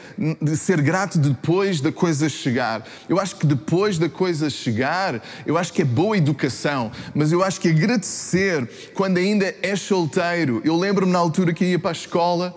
de 0.41 0.57
ser 0.57 0.81
grato 0.81 1.17
depois 1.17 1.81
da 1.81 1.91
coisa 1.91 2.27
chegar. 2.27 2.85
Eu 3.07 3.19
acho 3.19 3.35
que 3.35 3.45
depois 3.45 3.97
da 3.97 4.09
coisa 4.09 4.49
chegar, 4.49 5.21
eu 5.45 5.57
acho 5.57 5.71
que 5.73 5.81
é 5.81 5.85
boa 5.85 6.17
educação, 6.17 6.91
mas 7.13 7.31
eu 7.31 7.43
acho 7.43 7.59
que 7.59 7.69
agradecer 7.69 8.67
quando 8.93 9.17
ainda 9.17 9.53
é 9.61 9.75
solteiro. 9.75 10.61
Eu 10.63 10.75
lembro-me 10.75 11.11
na 11.11 11.19
altura 11.19 11.53
que 11.53 11.65
ia 11.65 11.79
para 11.79 11.91
a 11.91 11.93
escola 11.93 12.55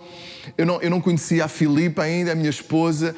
eu 0.58 0.66
não, 0.66 0.80
eu 0.82 0.90
não 0.90 1.00
conhecia 1.00 1.44
a 1.44 1.49
Filipa 1.49 2.02
ainda, 2.02 2.32
a 2.32 2.34
minha 2.34 2.50
esposa, 2.50 3.14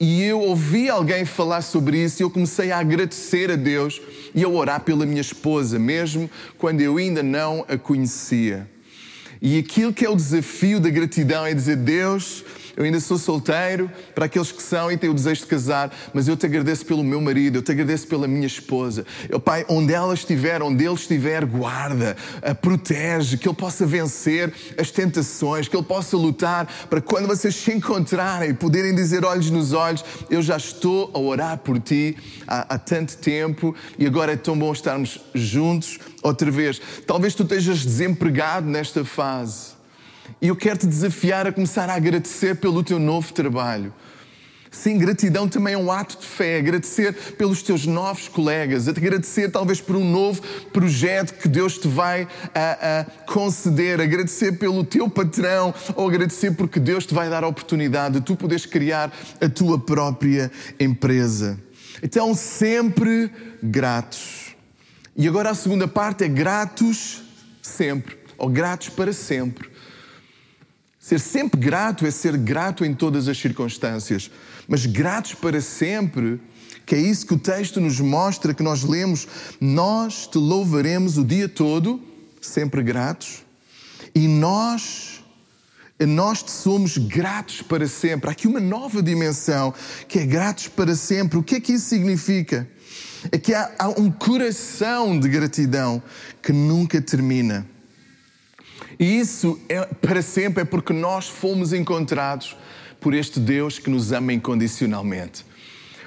e 0.00 0.22
eu 0.22 0.40
ouvi 0.40 0.88
alguém 0.88 1.24
falar 1.24 1.62
sobre 1.62 2.02
isso 2.02 2.20
e 2.20 2.24
eu 2.24 2.30
comecei 2.30 2.72
a 2.72 2.78
agradecer 2.78 3.50
a 3.50 3.56
Deus 3.56 4.00
e 4.34 4.42
a 4.42 4.48
orar 4.48 4.80
pela 4.80 5.06
minha 5.06 5.20
esposa, 5.20 5.78
mesmo 5.78 6.28
quando 6.58 6.80
eu 6.80 6.96
ainda 6.96 7.22
não 7.22 7.64
a 7.68 7.78
conhecia. 7.78 8.68
E 9.40 9.58
aquilo 9.58 9.92
que 9.92 10.04
é 10.04 10.10
o 10.10 10.16
desafio 10.16 10.80
da 10.80 10.90
gratidão 10.90 11.46
é 11.46 11.54
dizer: 11.54 11.76
Deus, 11.76 12.44
eu 12.76 12.84
ainda 12.84 13.00
sou 13.00 13.18
solteiro, 13.18 13.90
para 14.14 14.26
aqueles 14.26 14.50
que 14.50 14.62
são 14.62 14.90
e 14.90 14.96
têm 14.96 15.10
o 15.10 15.14
desejo 15.14 15.42
de 15.42 15.46
casar, 15.46 15.94
mas 16.12 16.26
eu 16.28 16.36
te 16.36 16.46
agradeço 16.46 16.84
pelo 16.84 17.04
meu 17.04 17.20
marido, 17.20 17.58
eu 17.58 17.62
te 17.62 17.72
agradeço 17.72 18.06
pela 18.06 18.26
minha 18.26 18.46
esposa. 18.46 19.06
Eu, 19.28 19.38
Pai, 19.38 19.64
onde 19.68 19.92
ela 19.92 20.14
estiver, 20.14 20.62
onde 20.62 20.84
ele 20.84 20.94
estiver, 20.94 21.44
guarda, 21.44 22.16
protege, 22.60 23.36
que 23.38 23.48
ele 23.48 23.56
possa 23.56 23.86
vencer 23.86 24.52
as 24.78 24.90
tentações, 24.90 25.68
que 25.68 25.76
ele 25.76 25.84
possa 25.84 26.16
lutar 26.16 26.66
para 26.88 27.00
quando 27.00 27.26
vocês 27.26 27.54
se 27.54 27.72
encontrarem, 27.72 28.54
poderem 28.54 28.94
dizer 28.94 29.24
olhos 29.24 29.50
nos 29.50 29.72
olhos: 29.72 30.04
Eu 30.28 30.42
já 30.42 30.56
estou 30.56 31.10
a 31.14 31.18
orar 31.18 31.58
por 31.58 31.78
ti 31.78 32.16
há, 32.46 32.74
há 32.74 32.78
tanto 32.78 33.16
tempo 33.18 33.74
e 33.98 34.06
agora 34.06 34.32
é 34.32 34.36
tão 34.36 34.58
bom 34.58 34.72
estarmos 34.72 35.20
juntos 35.34 35.98
outra 36.22 36.50
vez. 36.50 36.80
Talvez 37.06 37.34
tu 37.34 37.42
estejas 37.42 37.84
desempregado 37.84 38.68
nesta 38.68 39.04
fase. 39.04 39.74
E 40.40 40.48
eu 40.48 40.56
quero 40.56 40.78
te 40.78 40.86
desafiar 40.86 41.46
a 41.46 41.52
começar 41.52 41.88
a 41.88 41.94
agradecer 41.94 42.56
pelo 42.56 42.82
teu 42.82 42.98
novo 42.98 43.32
trabalho. 43.32 43.92
Sim, 44.74 44.98
gratidão 44.98 45.48
também 45.48 45.74
é 45.74 45.78
um 45.78 45.90
ato 45.90 46.18
de 46.18 46.26
fé. 46.26 46.58
Agradecer 46.58 47.12
pelos 47.38 47.62
teus 47.62 47.86
novos 47.86 48.26
colegas, 48.26 48.88
agradecer 48.88 49.48
talvez 49.48 49.80
por 49.80 49.94
um 49.94 50.04
novo 50.04 50.42
projeto 50.72 51.34
que 51.34 51.46
Deus 51.46 51.78
te 51.78 51.86
vai 51.86 52.26
a, 52.52 53.00
a 53.00 53.04
conceder, 53.24 54.00
agradecer 54.00 54.58
pelo 54.58 54.82
teu 54.82 55.08
patrão 55.08 55.72
ou 55.94 56.08
agradecer 56.08 56.50
porque 56.56 56.80
Deus 56.80 57.06
te 57.06 57.14
vai 57.14 57.30
dar 57.30 57.44
a 57.44 57.46
oportunidade 57.46 58.18
de 58.18 58.26
tu 58.26 58.34
poderes 58.34 58.66
criar 58.66 59.12
a 59.40 59.48
tua 59.48 59.78
própria 59.78 60.50
empresa. 60.78 61.56
Então, 62.02 62.34
sempre 62.34 63.30
gratos. 63.62 64.56
E 65.16 65.28
agora 65.28 65.50
a 65.50 65.54
segunda 65.54 65.86
parte 65.86 66.24
é 66.24 66.28
gratos 66.28 67.22
sempre, 67.62 68.18
ou 68.36 68.48
gratos 68.48 68.88
para 68.88 69.12
sempre. 69.12 69.73
Ser 71.04 71.20
sempre 71.20 71.60
grato 71.60 72.06
é 72.06 72.10
ser 72.10 72.34
grato 72.34 72.82
em 72.82 72.94
todas 72.94 73.28
as 73.28 73.36
circunstâncias, 73.36 74.30
mas 74.66 74.86
gratos 74.86 75.34
para 75.34 75.60
sempre, 75.60 76.40
que 76.86 76.94
é 76.94 76.98
isso 76.98 77.26
que 77.26 77.34
o 77.34 77.38
texto 77.38 77.78
nos 77.78 78.00
mostra, 78.00 78.54
que 78.54 78.62
nós 78.62 78.84
lemos, 78.84 79.28
nós 79.60 80.26
te 80.26 80.38
louvaremos 80.38 81.18
o 81.18 81.22
dia 81.22 81.46
todo, 81.46 82.02
sempre 82.40 82.82
gratos, 82.82 83.44
e 84.14 84.26
nós 84.26 85.22
nós 86.00 86.42
te 86.42 86.50
somos 86.50 86.96
gratos 86.96 87.60
para 87.60 87.86
sempre. 87.86 88.30
Há 88.30 88.32
aqui 88.32 88.48
uma 88.48 88.58
nova 88.58 89.02
dimensão 89.02 89.74
que 90.08 90.20
é 90.20 90.24
gratos 90.24 90.68
para 90.68 90.96
sempre. 90.96 91.36
O 91.36 91.42
que 91.42 91.56
é 91.56 91.60
que 91.60 91.74
isso 91.74 91.86
significa? 91.86 92.66
É 93.30 93.36
que 93.36 93.52
há, 93.52 93.70
há 93.78 93.88
um 93.88 94.10
coração 94.10 95.20
de 95.20 95.28
gratidão 95.28 96.02
que 96.42 96.50
nunca 96.50 96.98
termina. 97.02 97.73
E 98.98 99.18
isso 99.18 99.60
é 99.68 99.84
para 99.84 100.22
sempre, 100.22 100.62
é 100.62 100.64
porque 100.64 100.92
nós 100.92 101.28
fomos 101.28 101.72
encontrados 101.72 102.56
por 103.00 103.14
este 103.14 103.40
Deus 103.40 103.78
que 103.78 103.90
nos 103.90 104.12
ama 104.12 104.32
incondicionalmente. 104.32 105.44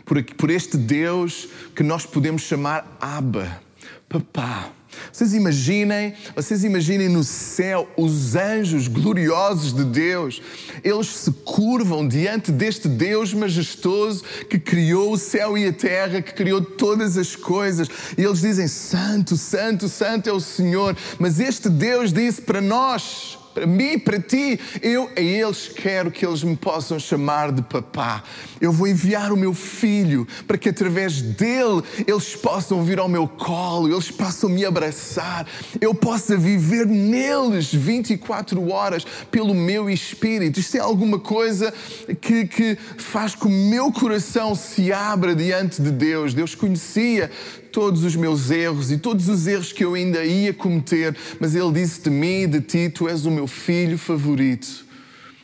Por, 0.06 0.24
por 0.24 0.50
este 0.50 0.78
Deus 0.78 1.48
que 1.76 1.84
nós 1.84 2.06
podemos 2.06 2.44
chamar 2.44 2.98
Abba, 3.00 3.62
Papá. 4.08 4.77
Vocês 5.12 5.34
imaginem, 5.34 6.14
vocês 6.36 6.64
imaginem 6.64 7.10
no 7.10 7.24
céu 7.24 7.88
os 7.98 8.36
anjos 8.36 8.88
gloriosos 8.88 9.74
de 9.74 9.84
Deus. 9.84 10.42
Eles 10.84 11.08
se 11.08 11.32
curvam 11.32 12.08
diante 12.08 12.52
deste 12.52 12.88
Deus 12.88 13.34
majestoso 13.34 14.24
que 14.50 14.60
criou 14.60 15.14
o 15.14 15.18
céu 15.18 15.58
e 15.58 15.68
a 15.68 15.74
terra, 15.74 16.22
que 16.22 16.34
criou 16.34 16.62
todas 16.62 17.18
as 17.18 17.36
coisas. 17.36 17.88
E 18.18 18.24
eles 18.24 18.42
dizem: 18.42 18.68
Santo, 18.68 19.38
Santo, 19.38 19.88
Santo 19.88 20.30
é 20.30 20.34
o 20.34 20.40
Senhor. 20.40 20.96
Mas 21.20 21.40
este 21.40 21.70
Deus 21.70 22.12
disse 22.14 22.42
para 22.42 22.62
nós: 22.62 23.37
para 23.58 23.66
mim, 23.66 23.98
para 23.98 24.20
ti, 24.20 24.60
eu 24.84 25.10
a 25.18 25.20
eles 25.20 25.68
quero 25.68 26.12
que 26.12 26.24
eles 26.24 26.44
me 26.44 26.56
possam 26.56 27.00
chamar 27.00 27.52
de 27.52 27.64
papá. 27.64 28.24
Eu 28.62 28.72
vou 28.72 28.88
enviar 28.88 29.32
o 29.32 29.36
meu 29.36 29.52
filho 29.52 30.28
para 30.46 30.60
que 30.60 30.70
através 30.70 31.24
dele 31.24 31.82
eles 32.06 32.36
possam 32.36 32.84
vir 32.84 33.00
ao 33.00 33.10
meu 33.10 33.28
colo, 33.28 33.92
eles 33.92 34.12
possam 34.12 34.48
me 34.48 34.64
abraçar, 34.64 35.48
eu 35.82 35.96
possa 35.96 36.38
viver 36.38 36.86
neles 36.86 37.74
24 37.74 38.72
horas 38.72 39.04
pelo 39.32 39.56
meu 39.56 39.90
espírito. 39.90 40.60
Isto 40.60 40.78
é 40.78 40.80
alguma 40.80 41.18
coisa 41.18 41.74
que, 42.22 42.46
que 42.46 42.78
faz 43.00 43.34
com 43.34 43.48
que 43.48 43.48
o 43.48 43.50
meu 43.50 43.92
coração 43.92 44.54
se 44.54 44.92
abra 44.92 45.34
diante 45.34 45.82
de 45.82 45.90
Deus. 45.90 46.34
Deus 46.34 46.54
conhecia 46.54 47.32
todos 47.78 48.04
os 48.04 48.16
meus 48.16 48.50
erros 48.50 48.92
e 48.92 48.98
todos 48.98 49.30
os 49.30 49.46
erros 49.46 49.72
que 49.72 49.86
eu 49.86 49.94
ainda 49.94 50.26
ia 50.26 50.52
cometer, 50.52 51.16
mas 51.40 51.54
Ele 51.54 51.72
disse 51.72 52.02
de 52.02 52.10
mim, 52.10 52.48
de 52.50 52.60
ti, 52.60 52.90
tu 52.90 53.08
és 53.08 53.24
o 53.24 53.30
meu 53.30 53.46
filho 53.46 54.00
favorito. 54.00 54.84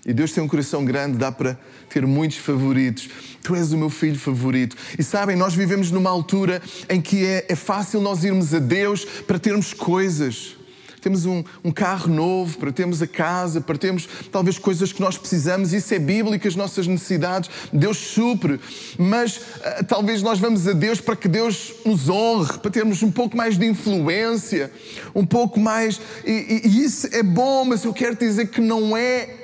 E 0.03 0.11
Deus 0.11 0.31
tem 0.31 0.43
um 0.43 0.47
coração 0.47 0.83
grande, 0.83 1.15
dá 1.15 1.31
para 1.31 1.55
ter 1.87 2.07
muitos 2.07 2.37
favoritos. 2.37 3.07
Tu 3.43 3.53
és 3.53 3.71
o 3.71 3.77
meu 3.77 3.91
filho 3.91 4.17
favorito. 4.17 4.75
E 4.97 5.03
sabem, 5.03 5.35
nós 5.35 5.53
vivemos 5.53 5.91
numa 5.91 6.09
altura 6.09 6.59
em 6.89 6.99
que 6.99 7.23
é, 7.23 7.45
é 7.49 7.55
fácil 7.55 8.01
nós 8.01 8.23
irmos 8.23 8.51
a 8.51 8.57
Deus 8.57 9.05
para 9.05 9.37
termos 9.37 9.71
coisas 9.71 10.55
temos 11.03 11.25
um, 11.25 11.43
um, 11.63 11.71
carro 11.71 12.07
novo, 12.07 12.57
para 12.57 12.71
termos 12.71 13.01
a 13.01 13.07
casa, 13.07 13.59
para 13.59 13.77
termos 13.77 14.07
talvez 14.31 14.57
coisas 14.57 14.93
que 14.93 15.01
nós 15.01 15.17
precisamos. 15.17 15.73
Isso 15.73 15.93
é 15.93 15.99
bíblico, 15.99 16.47
as 16.47 16.55
nossas 16.55 16.87
necessidades. 16.87 17.49
Deus 17.71 17.97
supre. 17.97 18.59
Mas 18.97 19.37
uh, 19.37 19.83
talvez 19.87 20.21
nós 20.21 20.39
vamos 20.39 20.67
a 20.67 20.71
Deus 20.71 21.01
para 21.01 21.15
que 21.15 21.27
Deus 21.27 21.73
nos 21.85 22.09
honre, 22.09 22.57
para 22.59 22.71
termos 22.71 23.03
um 23.03 23.11
pouco 23.11 23.35
mais 23.35 23.57
de 23.57 23.65
influência, 23.65 24.71
um 25.13 25.25
pouco 25.25 25.59
mais. 25.59 25.99
E, 26.25 26.31
e, 26.63 26.67
e 26.67 26.83
isso 26.85 27.07
é 27.11 27.21
bom, 27.21 27.65
mas 27.65 27.83
eu 27.83 27.93
quero 27.93 28.15
dizer 28.15 28.47
que 28.47 28.61
não 28.61 28.95
é 28.95 29.35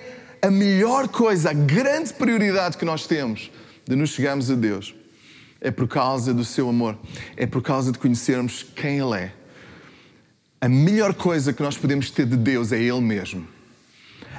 a 0.41 0.49
melhor 0.49 1.09
coisa, 1.09 1.49
a 1.49 1.53
grande 1.53 2.13
prioridade 2.13 2.77
que 2.77 2.85
nós 2.85 3.05
temos 3.05 3.51
de 3.85 3.95
nos 3.95 4.11
chegarmos 4.11 4.49
a 4.49 4.55
Deus. 4.55 4.95
É 5.59 5.69
por 5.69 5.89
causa 5.89 6.33
do 6.33 6.45
seu 6.45 6.69
amor, 6.69 6.97
é 7.35 7.45
por 7.45 7.61
causa 7.61 7.91
de 7.91 7.99
conhecermos 7.99 8.65
quem 8.75 8.97
Ele 8.97 9.17
é 9.17 9.38
a 10.61 10.67
melhor 10.67 11.13
coisa 11.13 11.53
que 11.53 11.63
nós 11.63 11.77
podemos 11.77 12.11
ter 12.11 12.25
de 12.25 12.35
Deus 12.35 12.73
é 12.73 12.81
Ele 12.81 12.99
mesmo. 12.99 13.47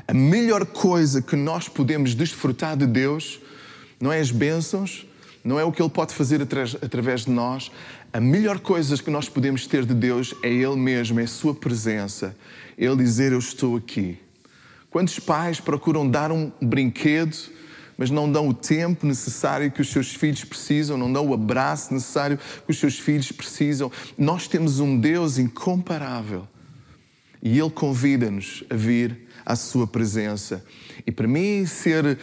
A 0.06 0.12
melhor 0.12 0.66
coisa 0.66 1.22
que 1.22 1.34
nós 1.34 1.68
podemos 1.68 2.14
desfrutar 2.14 2.76
de 2.76 2.86
Deus 2.86 3.40
não 3.98 4.12
é 4.12 4.20
as 4.20 4.30
bênçãos, 4.30 5.06
não 5.42 5.58
é 5.58 5.64
o 5.64 5.72
que 5.72 5.80
Ele 5.80 5.90
pode 5.90 6.14
fazer 6.14 6.42
através 6.42 7.24
de 7.24 7.30
nós. 7.30 7.70
A 8.12 8.20
melhor 8.20 8.58
coisa 8.60 9.02
que 9.02 9.10
nós 9.10 9.28
podemos 9.28 9.66
ter 9.66 9.86
de 9.86 9.94
Deus 9.94 10.34
é 10.42 10.48
Ele 10.48 10.76
mesmo, 10.76 11.20
é 11.20 11.22
a 11.22 11.28
Sua 11.28 11.54
presença. 11.54 12.36
Ele 12.76 12.96
dizer: 12.96 13.32
Eu 13.32 13.38
estou 13.38 13.76
aqui. 13.76 14.18
Quantos 14.90 15.18
pais 15.18 15.58
procuram 15.58 16.08
dar 16.08 16.30
um 16.30 16.52
brinquedo 16.60 17.36
mas 18.00 18.10
não 18.10 18.32
dão 18.32 18.48
o 18.48 18.54
tempo 18.54 19.06
necessário 19.06 19.70
que 19.70 19.82
os 19.82 19.90
seus 19.90 20.14
filhos 20.14 20.42
precisam, 20.42 20.96
não 20.96 21.12
dão 21.12 21.28
o 21.28 21.34
abraço 21.34 21.92
necessário 21.92 22.38
que 22.38 22.70
os 22.70 22.78
seus 22.78 22.98
filhos 22.98 23.30
precisam. 23.30 23.92
Nós 24.16 24.48
temos 24.48 24.80
um 24.80 24.98
Deus 24.98 25.36
incomparável 25.36 26.48
e 27.42 27.58
Ele 27.58 27.68
convida-nos 27.68 28.64
a 28.70 28.74
vir 28.74 29.28
à 29.44 29.54
Sua 29.54 29.86
presença. 29.86 30.64
E 31.06 31.12
para 31.12 31.28
mim, 31.28 31.66
ser 31.66 32.18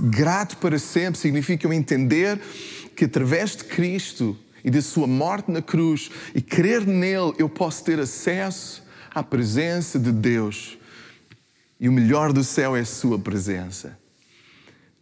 grato 0.00 0.58
para 0.58 0.78
sempre 0.78 1.18
significa 1.18 1.66
eu 1.66 1.72
entender 1.72 2.38
que 2.94 3.06
através 3.06 3.56
de 3.56 3.64
Cristo 3.64 4.36
e 4.62 4.70
da 4.70 4.82
Sua 4.82 5.06
morte 5.06 5.50
na 5.50 5.62
cruz 5.62 6.10
e 6.34 6.42
crer 6.42 6.86
nele, 6.86 7.32
eu 7.38 7.48
posso 7.48 7.82
ter 7.82 7.98
acesso 7.98 8.82
à 9.10 9.22
presença 9.22 9.98
de 9.98 10.12
Deus. 10.12 10.76
E 11.80 11.88
o 11.88 11.92
melhor 11.92 12.34
do 12.34 12.44
céu 12.44 12.76
é 12.76 12.80
a 12.80 12.84
Sua 12.84 13.18
presença. 13.18 14.01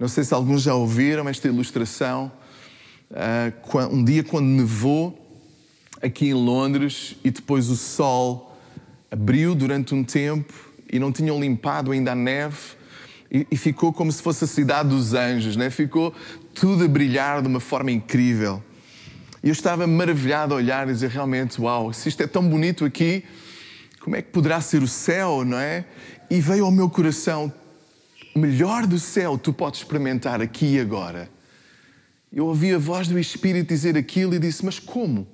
Não 0.00 0.08
sei 0.08 0.24
se 0.24 0.32
alguns 0.32 0.62
já 0.62 0.74
ouviram 0.74 1.28
esta 1.28 1.46
ilustração. 1.46 2.32
Ah, 3.14 3.52
um 3.92 4.02
dia, 4.02 4.24
quando 4.24 4.46
nevou 4.46 5.38
aqui 6.00 6.28
em 6.28 6.32
Londres 6.32 7.16
e 7.22 7.30
depois 7.30 7.68
o 7.68 7.76
sol 7.76 8.58
abriu 9.10 9.54
durante 9.54 9.94
um 9.94 10.02
tempo 10.02 10.54
e 10.90 10.98
não 10.98 11.12
tinham 11.12 11.38
limpado 11.38 11.92
ainda 11.92 12.12
a 12.12 12.14
neve 12.14 12.56
e, 13.30 13.54
ficou 13.58 13.92
como 13.92 14.10
se 14.10 14.22
fosse 14.22 14.42
a 14.42 14.46
cidade 14.46 14.88
dos 14.88 15.12
anjos, 15.12 15.54
né? 15.54 15.68
ficou 15.68 16.14
tudo 16.54 16.82
a 16.82 16.88
brilhar 16.88 17.42
de 17.42 17.48
uma 17.48 17.60
forma 17.60 17.90
incrível. 17.92 18.64
E 19.44 19.48
eu 19.48 19.52
estava 19.52 19.86
maravilhado 19.86 20.54
a 20.54 20.56
olhar 20.56 20.88
e 20.88 20.92
dizer 20.92 21.10
realmente, 21.10 21.60
uau, 21.60 21.92
se 21.92 22.08
isto 22.08 22.22
é 22.22 22.26
tão 22.26 22.48
bonito 22.48 22.86
aqui, 22.86 23.22
como 24.00 24.16
é 24.16 24.22
que 24.22 24.30
poderá 24.30 24.62
ser 24.62 24.82
o 24.82 24.88
céu, 24.88 25.44
não 25.44 25.58
é? 25.58 25.84
E 26.30 26.40
veio 26.40 26.64
ao 26.64 26.70
meu 26.70 26.88
coração, 26.88 27.52
melhor 28.38 28.86
do 28.86 28.98
céu 28.98 29.36
tu 29.36 29.52
podes 29.52 29.80
experimentar 29.80 30.40
aqui 30.40 30.76
e 30.76 30.80
agora. 30.80 31.30
Eu 32.32 32.46
ouvi 32.46 32.72
a 32.72 32.78
voz 32.78 33.08
do 33.08 33.18
Espírito 33.18 33.68
dizer 33.68 33.96
aquilo 33.96 34.34
e 34.34 34.38
disse: 34.38 34.64
Mas 34.64 34.78
como? 34.78 35.26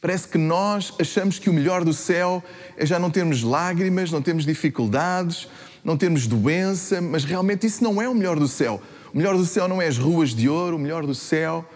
Parece 0.00 0.28
que 0.28 0.38
nós 0.38 0.92
achamos 1.00 1.38
que 1.38 1.50
o 1.50 1.52
melhor 1.52 1.84
do 1.84 1.92
céu 1.92 2.42
é 2.76 2.86
já 2.86 2.98
não 2.98 3.10
termos 3.10 3.42
lágrimas, 3.42 4.12
não 4.12 4.22
termos 4.22 4.44
dificuldades, 4.44 5.48
não 5.84 5.96
termos 5.96 6.26
doença, 6.26 7.00
mas 7.00 7.24
realmente 7.24 7.66
isso 7.66 7.82
não 7.82 8.00
é 8.00 8.08
o 8.08 8.14
melhor 8.14 8.38
do 8.38 8.46
céu. 8.46 8.80
O 9.12 9.16
melhor 9.16 9.36
do 9.36 9.44
céu 9.44 9.66
não 9.66 9.82
é 9.82 9.86
as 9.86 9.98
ruas 9.98 10.30
de 10.30 10.48
ouro, 10.48 10.76
o 10.76 10.78
melhor 10.78 11.04
do 11.04 11.14
céu 11.14 11.68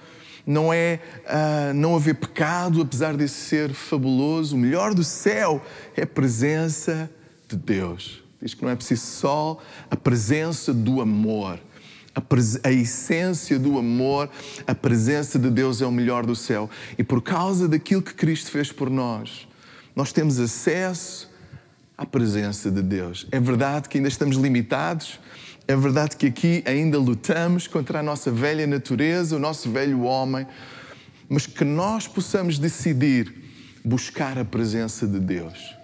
não 0.47 0.73
é 0.73 1.01
uh, 1.25 1.75
não 1.75 1.95
haver 1.95 2.15
pecado, 2.17 2.83
apesar 2.83 3.17
de 3.17 3.29
ser 3.29 3.73
fabuloso. 3.73 4.57
O 4.57 4.59
melhor 4.59 4.95
do 4.95 5.05
céu 5.05 5.65
é 5.97 6.03
a 6.03 6.07
presença 6.07 7.11
de 7.49 7.57
Deus. 7.57 8.22
Diz 8.43 8.55
que 8.55 8.65
não 8.65 8.71
é 8.71 8.75
preciso 8.75 9.07
só 9.07 9.59
a 9.89 9.97
presença 9.97 10.75
do 10.75 11.01
amor. 11.01 11.61
A, 12.13 12.21
pres 12.21 12.59
a, 12.65 12.73
essência 12.73 13.57
do 13.57 13.79
amor, 13.79 14.29
a 14.67 14.75
presença 14.75 15.39
de 15.39 15.49
Deus 15.49 15.81
é 15.81 15.87
o 15.87 15.93
melhor 15.93 16.27
do 16.27 16.35
céu. 16.35 16.69
E 16.99 17.05
por 17.05 17.23
causa 17.23 17.69
daquilo 17.69 18.03
que 18.03 18.13
Cristo 18.13 18.51
fez 18.51 18.73
por 18.73 18.91
nós, 18.91 19.49
nós 19.95 20.13
temos 20.13 20.41
acesso 20.41 21.31
à 21.97 22.05
presença 22.05 22.69
de 22.69 22.83
Deus. 22.83 23.29
É 23.31 23.39
verdade 23.39 23.89
que 23.89 23.97
ainda 23.97 24.09
estamos 24.09 24.37
limitados, 24.37 25.21
é 25.69 25.77
verdade 25.77 26.17
que 26.17 26.27
aqui 26.27 26.65
ainda 26.67 26.99
lutamos 26.99 27.69
contra 27.69 28.01
a 28.01 28.03
nossa 28.03 28.31
velha 28.31 28.67
natureza, 28.67 29.37
o 29.37 29.39
nosso 29.39 29.71
velho 29.71 30.03
homem, 30.03 30.47
mas 31.29 31.47
que 31.47 31.65
nós 31.65 32.09
possamos 32.09 32.59
decidir 32.59 33.33
buscar 33.85 34.37
a 34.37 34.45
presença 34.45 35.07
de 35.07 35.21
Deus 35.21 35.82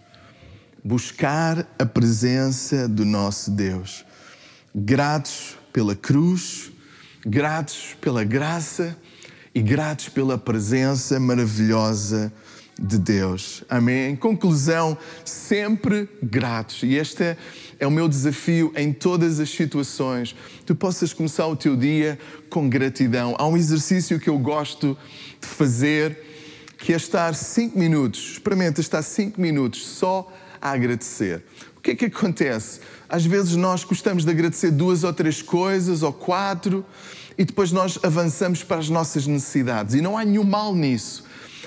buscar 0.89 1.69
a 1.79 1.85
presença 1.85 2.89
do 2.89 3.05
nosso 3.05 3.51
Deus. 3.51 4.07
Gratos 4.75 5.55
pela 5.71 5.95
cruz, 5.95 6.73
gratos 7.27 7.95
pela 8.01 8.25
graça 8.25 8.97
e 9.55 9.61
gratos 9.61 10.09
pela 10.09 10.39
presença 10.39 11.21
maravilhosa 11.21 12.33
de 12.81 12.97
Deus. 12.97 13.63
Amém? 13.69 14.13
Em 14.13 14.17
conclusão, 14.17 14.97
sempre 15.27 16.09
gratos. 16.23 16.83
E 16.83 16.95
este 16.95 17.37
é 17.79 17.87
o 17.87 17.91
meu 17.91 18.09
desafio 18.09 18.73
em 18.75 18.91
todas 18.91 19.41
as 19.41 19.51
situações. 19.51 20.35
Tu 20.65 20.75
possas 20.75 21.13
começar 21.13 21.47
o 21.49 21.57
teu 21.57 21.77
dia 21.77 22.19
com 22.49 22.67
gratidão. 22.67 23.37
Há 23.39 23.47
um 23.47 23.59
exercício 23.59 24.19
que 24.19 24.31
eu 24.31 24.39
gosto 24.39 24.97
de 25.39 25.47
fazer, 25.47 26.19
que 26.79 26.95
é 26.95 26.97
estar 26.97 27.35
cinco 27.35 27.79
minutos, 27.79 28.31
experimenta 28.33 28.81
estar 28.81 29.03
cinco 29.03 29.39
minutos 29.39 29.87
só 29.87 30.33
a 30.61 30.71
agradecer. 30.71 31.43
O 31.77 31.81
que 31.81 31.93
é 31.93 31.95
que 31.95 32.05
acontece? 32.07 32.81
Às 33.09 33.25
vezes 33.25 33.57
nós 33.57 33.85
gostamos 33.85 34.25
de 34.25 34.31
agradecer 34.31 34.71
duas 34.71 35.05
ou 35.05 35.13
três 35.13 35.41
coisas, 35.41 36.03
ou 36.03 36.13
quatro, 36.13 36.85
e 37.37 37.45
depois 37.45 37.73
nós 37.73 37.99
avançamos 38.03 38.63
para 38.63 38.79
as 38.79 38.89
nossas 38.89 39.27
necessidades. 39.27 39.95
E 39.95 40.01
não 40.01 40.19
há 40.19 40.25
nenhum 40.25 40.45
mal 40.45 40.75
nisso. 40.75 41.25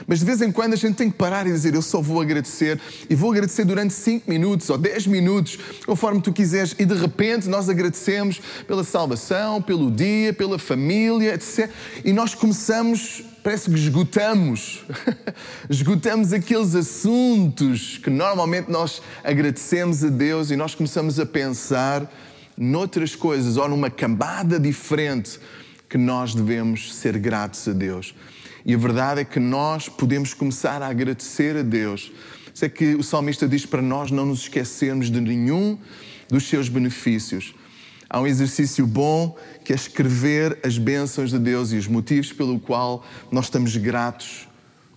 Mas 0.07 0.19
de 0.19 0.25
vez 0.25 0.41
em 0.41 0.51
quando 0.51 0.73
a 0.73 0.77
gente 0.77 0.95
tem 0.95 1.09
que 1.09 1.17
parar 1.17 1.47
e 1.47 1.51
dizer: 1.51 1.73
Eu 1.73 1.81
só 1.81 2.01
vou 2.01 2.21
agradecer, 2.21 2.79
e 3.09 3.15
vou 3.15 3.31
agradecer 3.31 3.65
durante 3.65 3.93
5 3.93 4.29
minutos 4.29 4.69
ou 4.69 4.77
10 4.77 5.07
minutos, 5.07 5.57
conforme 5.85 6.21
tu 6.21 6.31
quiseres, 6.31 6.75
e 6.77 6.85
de 6.85 6.93
repente 6.93 7.47
nós 7.47 7.69
agradecemos 7.69 8.41
pela 8.67 8.83
salvação, 8.83 9.61
pelo 9.61 9.91
dia, 9.91 10.33
pela 10.33 10.57
família, 10.57 11.33
etc. 11.33 11.69
E 12.03 12.13
nós 12.13 12.33
começamos, 12.35 13.23
parece 13.43 13.69
que 13.69 13.75
esgotamos, 13.75 14.83
esgotamos 15.69 16.31
aqueles 16.31 16.75
assuntos 16.75 17.97
que 17.97 18.09
normalmente 18.09 18.69
nós 18.69 19.01
agradecemos 19.23 20.03
a 20.03 20.09
Deus 20.09 20.51
e 20.51 20.55
nós 20.55 20.75
começamos 20.75 21.19
a 21.19 21.25
pensar 21.25 22.11
noutras 22.57 23.15
coisas 23.15 23.57
ou 23.57 23.67
numa 23.67 23.89
camada 23.89 24.59
diferente 24.59 25.39
que 25.89 25.97
nós 25.97 26.35
devemos 26.35 26.93
ser 26.93 27.17
gratos 27.17 27.67
a 27.67 27.73
Deus. 27.73 28.13
E 28.63 28.75
a 28.75 28.77
verdade 28.77 29.21
é 29.21 29.25
que 29.25 29.39
nós 29.39 29.89
podemos 29.89 30.33
começar 30.33 30.81
a 30.81 30.87
agradecer 30.87 31.57
a 31.57 31.63
Deus. 31.63 32.11
Isso 32.53 32.65
é 32.65 32.69
que 32.69 32.93
o 32.95 33.03
salmista 33.03 33.47
diz 33.47 33.65
para 33.65 33.81
nós 33.81 34.11
não 34.11 34.25
nos 34.25 34.41
esquecermos 34.41 35.09
de 35.09 35.19
nenhum 35.19 35.79
dos 36.29 36.47
seus 36.47 36.69
benefícios. 36.69 37.55
Há 38.13 38.19
um 38.19 38.27
exercício 38.27 38.85
bom 38.85 39.37
que 39.63 39.71
é 39.71 39.75
escrever 39.75 40.59
as 40.65 40.77
bênçãos 40.77 41.29
de 41.29 41.39
Deus 41.39 41.71
e 41.71 41.77
os 41.77 41.87
motivos 41.87 42.33
pelo 42.33 42.59
qual 42.59 43.05
nós 43.31 43.45
estamos 43.45 43.77
gratos 43.77 44.49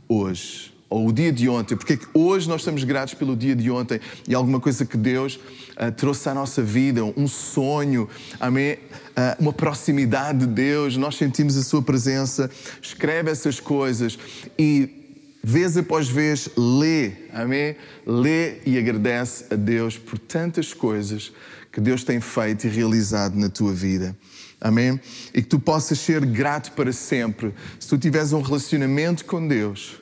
hoje 0.08 0.74
ou 0.90 1.06
o 1.06 1.12
dia 1.12 1.30
de 1.30 1.48
ontem, 1.48 1.76
porque 1.76 1.92
é 1.92 1.96
que 1.96 2.08
hoje 2.12 2.48
nós 2.48 2.62
estamos 2.62 2.82
gratos 2.82 3.14
pelo 3.14 3.36
dia 3.36 3.54
de 3.54 3.70
ontem 3.70 4.00
e 4.26 4.34
alguma 4.34 4.58
coisa 4.58 4.84
que 4.84 4.96
Deus 4.96 5.36
uh, 5.36 5.92
trouxe 5.96 6.28
à 6.28 6.34
nossa 6.34 6.60
vida, 6.60 7.04
um 7.04 7.28
sonho, 7.28 8.08
amém? 8.40 8.74
Uh, 8.74 9.42
uma 9.42 9.52
proximidade 9.52 10.40
de 10.40 10.46
Deus, 10.48 10.96
nós 10.96 11.14
sentimos 11.14 11.56
a 11.56 11.62
Sua 11.62 11.82
presença, 11.82 12.50
escreve 12.82 13.30
essas 13.30 13.60
coisas 13.60 14.18
e 14.58 15.04
vez 15.42 15.76
após 15.76 16.08
vez 16.08 16.48
lê, 16.56 17.12
amém? 17.32 17.76
Lê 18.04 18.56
e 18.66 18.76
agradece 18.76 19.46
a 19.52 19.54
Deus 19.54 19.96
por 19.96 20.18
tantas 20.18 20.74
coisas 20.74 21.32
que 21.74 21.80
Deus 21.80 22.04
tem 22.04 22.20
feito 22.20 22.68
e 22.68 22.70
realizado 22.70 23.34
na 23.34 23.48
tua 23.48 23.72
vida. 23.72 24.16
Amém? 24.60 25.00
E 25.34 25.42
que 25.42 25.48
tu 25.48 25.58
possas 25.58 25.98
ser 25.98 26.24
grato 26.24 26.70
para 26.70 26.92
sempre. 26.92 27.52
Se 27.80 27.88
tu 27.88 27.98
tiveres 27.98 28.32
um 28.32 28.40
relacionamento 28.40 29.24
com 29.24 29.44
Deus, 29.44 29.96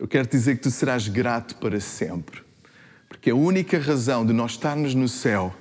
eu 0.00 0.08
quero 0.08 0.26
dizer 0.26 0.56
que 0.56 0.62
tu 0.62 0.70
serás 0.70 1.06
grato 1.06 1.54
para 1.58 1.78
sempre. 1.78 2.42
Porque 3.08 3.30
a 3.30 3.36
única 3.36 3.78
razão 3.78 4.26
de 4.26 4.32
nós 4.32 4.52
estarmos 4.52 4.92
no 4.92 5.06
céu 5.06 5.54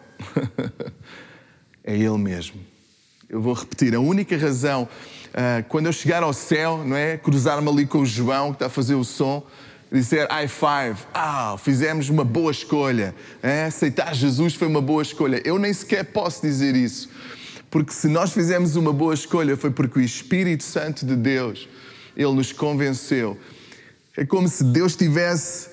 é 1.84 1.96
Ele 1.96 2.18
mesmo. 2.18 2.60
Eu 3.30 3.40
vou 3.40 3.54
repetir, 3.54 3.94
a 3.94 4.00
única 4.00 4.36
razão, 4.36 4.90
uh, 5.28 5.64
quando 5.70 5.86
eu 5.86 5.94
chegar 5.94 6.24
ao 6.24 6.34
céu, 6.34 6.84
não 6.84 6.96
é? 6.96 7.18
Cruzar-me 7.18 7.70
ali 7.70 7.86
com 7.86 8.00
o 8.00 8.06
João 8.06 8.50
que 8.50 8.56
está 8.56 8.66
a 8.66 8.70
fazer 8.70 8.96
o 8.96 9.04
som, 9.04 9.46
dizer 9.92 10.28
high 10.30 10.48
five, 10.48 11.00
ah, 11.14 11.56
fizemos 11.58 12.10
uma 12.10 12.24
boa 12.24 12.52
escolha, 12.52 13.16
é? 13.42 13.66
aceitar 13.66 14.14
Jesus 14.14 14.54
foi 14.54 14.68
uma 14.68 14.82
boa 14.82 15.02
escolha. 15.02 15.42
Eu 15.44 15.58
nem 15.58 15.74
sequer 15.74 16.06
posso 16.06 16.42
dizer 16.42 16.76
isso, 16.76 17.10
porque 17.72 17.92
se 17.92 18.08
nós 18.08 18.32
fizemos 18.32 18.76
uma 18.76 18.94
boa 18.94 19.14
escolha 19.14 19.58
foi 19.58 19.72
porque 19.72 20.00
o 20.00 20.02
Espírito 20.02 20.64
Santo 20.64 21.06
de 21.06 21.16
Deus, 21.16 21.68
Ele 22.16 22.34
nos 22.34 22.52
convenceu 22.52 23.38
é 24.20 24.26
como 24.26 24.50
se 24.50 24.66
Deus 24.66 24.98
tivesse 24.98 25.70